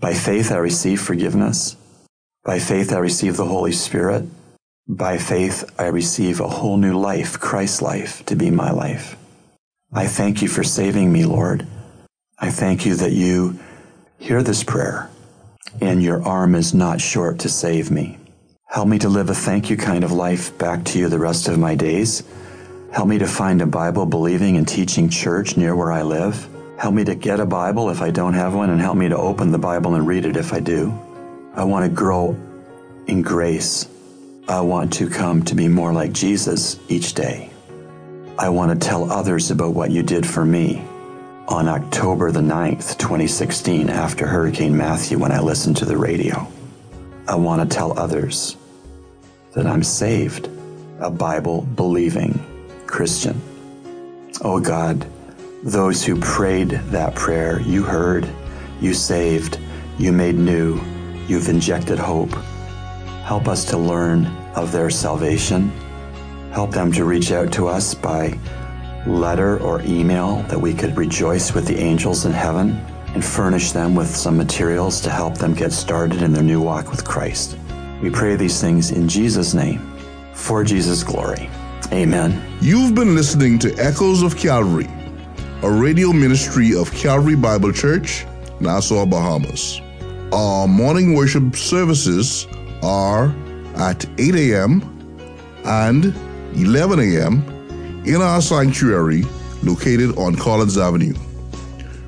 By 0.00 0.14
faith, 0.14 0.52
I 0.52 0.56
receive 0.58 1.00
forgiveness. 1.00 1.76
By 2.44 2.60
faith, 2.60 2.92
I 2.92 2.98
receive 2.98 3.36
the 3.36 3.46
Holy 3.46 3.72
Spirit. 3.72 4.24
By 4.86 5.18
faith, 5.18 5.64
I 5.78 5.86
receive 5.86 6.40
a 6.40 6.48
whole 6.48 6.76
new 6.76 6.98
life, 6.98 7.38
Christ's 7.38 7.82
life, 7.82 8.24
to 8.26 8.36
be 8.36 8.50
my 8.50 8.70
life. 8.70 9.16
I 9.92 10.06
thank 10.06 10.42
you 10.42 10.48
for 10.48 10.62
saving 10.62 11.10
me, 11.10 11.24
Lord. 11.24 11.66
I 12.38 12.50
thank 12.50 12.84
you 12.84 12.94
that 12.96 13.12
you 13.12 13.58
hear 14.18 14.42
this 14.42 14.62
prayer 14.62 15.10
and 15.80 16.02
your 16.02 16.22
arm 16.26 16.54
is 16.54 16.74
not 16.74 17.00
short 17.00 17.38
to 17.40 17.48
save 17.48 17.90
me. 17.90 18.18
Help 18.66 18.86
me 18.86 18.98
to 18.98 19.08
live 19.08 19.30
a 19.30 19.34
thank 19.34 19.70
you 19.70 19.76
kind 19.76 20.04
of 20.04 20.12
life 20.12 20.56
back 20.58 20.84
to 20.84 20.98
you 20.98 21.08
the 21.08 21.18
rest 21.18 21.48
of 21.48 21.58
my 21.58 21.74
days. 21.74 22.22
Help 22.92 23.08
me 23.08 23.18
to 23.18 23.26
find 23.26 23.62
a 23.62 23.66
Bible 23.66 24.04
believing 24.04 24.56
and 24.58 24.68
teaching 24.68 25.08
church 25.08 25.56
near 25.56 25.74
where 25.74 25.92
I 25.92 26.02
live. 26.02 26.48
Help 26.78 26.94
me 26.94 27.04
to 27.04 27.14
get 27.14 27.40
a 27.40 27.46
Bible 27.46 27.88
if 27.88 28.02
I 28.02 28.10
don't 28.10 28.34
have 28.34 28.54
one, 28.54 28.70
and 28.70 28.80
help 28.80 28.96
me 28.96 29.08
to 29.08 29.16
open 29.16 29.50
the 29.50 29.58
Bible 29.58 29.94
and 29.94 30.06
read 30.06 30.24
it 30.24 30.36
if 30.36 30.52
I 30.52 30.60
do. 30.60 30.96
I 31.54 31.64
want 31.64 31.84
to 31.84 31.94
grow 31.94 32.36
in 33.06 33.22
grace. 33.22 33.88
I 34.46 34.60
want 34.60 34.92
to 34.94 35.08
come 35.08 35.42
to 35.44 35.54
be 35.54 35.66
more 35.66 35.92
like 35.92 36.12
Jesus 36.12 36.78
each 36.88 37.14
day. 37.14 37.50
I 38.40 38.50
want 38.50 38.70
to 38.70 38.88
tell 38.88 39.10
others 39.10 39.50
about 39.50 39.74
what 39.74 39.90
you 39.90 40.04
did 40.04 40.24
for 40.24 40.44
me 40.44 40.84
on 41.48 41.66
October 41.66 42.30
the 42.30 42.38
9th, 42.38 42.96
2016, 42.96 43.90
after 43.90 44.28
Hurricane 44.28 44.76
Matthew, 44.76 45.18
when 45.18 45.32
I 45.32 45.40
listened 45.40 45.76
to 45.78 45.84
the 45.84 45.96
radio. 45.96 46.46
I 47.26 47.34
want 47.34 47.68
to 47.68 47.76
tell 47.76 47.98
others 47.98 48.56
that 49.54 49.66
I'm 49.66 49.82
saved, 49.82 50.48
a 51.00 51.10
Bible 51.10 51.62
believing 51.62 52.38
Christian. 52.86 53.42
Oh 54.42 54.60
God, 54.60 55.04
those 55.64 56.04
who 56.04 56.20
prayed 56.20 56.70
that 56.92 57.16
prayer, 57.16 57.60
you 57.62 57.82
heard, 57.82 58.28
you 58.80 58.94
saved, 58.94 59.58
you 59.98 60.12
made 60.12 60.36
new, 60.36 60.80
you've 61.26 61.48
injected 61.48 61.98
hope. 61.98 62.30
Help 63.24 63.48
us 63.48 63.64
to 63.64 63.78
learn 63.78 64.26
of 64.54 64.70
their 64.70 64.90
salvation 64.90 65.72
help 66.58 66.72
them 66.72 66.90
to 66.90 67.04
reach 67.04 67.30
out 67.30 67.52
to 67.52 67.68
us 67.68 67.94
by 67.94 68.36
letter 69.06 69.60
or 69.60 69.80
email 69.82 70.42
that 70.48 70.60
we 70.60 70.74
could 70.74 70.96
rejoice 70.96 71.54
with 71.54 71.64
the 71.64 71.78
angels 71.78 72.24
in 72.26 72.32
heaven 72.32 72.70
and 73.14 73.24
furnish 73.24 73.70
them 73.70 73.94
with 73.94 74.08
some 74.08 74.36
materials 74.36 75.00
to 75.00 75.08
help 75.08 75.38
them 75.38 75.54
get 75.54 75.70
started 75.70 76.20
in 76.20 76.32
their 76.32 76.42
new 76.42 76.60
walk 76.60 76.90
with 76.90 77.04
Christ. 77.04 77.56
We 78.02 78.10
pray 78.10 78.34
these 78.34 78.60
things 78.60 78.90
in 78.90 79.08
Jesus' 79.08 79.54
name 79.54 79.78
for 80.34 80.64
Jesus' 80.64 81.04
glory. 81.04 81.48
Amen. 81.92 82.42
You've 82.60 82.92
been 82.92 83.14
listening 83.14 83.60
to 83.60 83.72
Echoes 83.78 84.24
of 84.24 84.36
Calvary, 84.36 84.90
a 85.62 85.70
radio 85.70 86.12
ministry 86.12 86.74
of 86.74 86.90
Calvary 86.90 87.36
Bible 87.36 87.72
Church, 87.72 88.26
Nassau, 88.58 89.06
Bahamas. 89.06 89.80
Our 90.32 90.66
morning 90.66 91.14
worship 91.14 91.54
services 91.54 92.48
are 92.82 93.32
at 93.76 94.04
8 94.18 94.34
a.m. 94.34 94.82
and 95.64 96.12
11 96.54 97.00
a.m. 97.00 97.42
in 98.06 98.22
our 98.22 98.40
sanctuary 98.40 99.24
located 99.62 100.16
on 100.16 100.34
Collins 100.36 100.78
Avenue. 100.78 101.12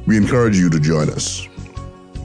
We 0.06 0.16
encourage 0.16 0.56
you 0.56 0.70
to 0.70 0.80
join 0.80 1.10
us. 1.10 1.46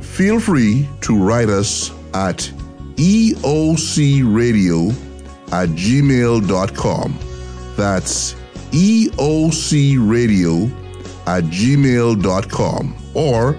Feel 0.01 0.39
free 0.39 0.87
to 1.01 1.21
write 1.21 1.49
us 1.49 1.91
at 2.13 2.49
eocradio 2.95 4.91
at 5.51 5.67
gmail.com. 5.69 7.19
That's 7.75 8.35
eocradio 8.71 10.71
at 11.27 11.43
gmail.com 11.43 12.95
or 13.13 13.53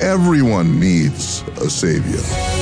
everyone 0.00 0.78
needs 0.78 1.42
a 1.60 1.68
Savior. 1.68 2.53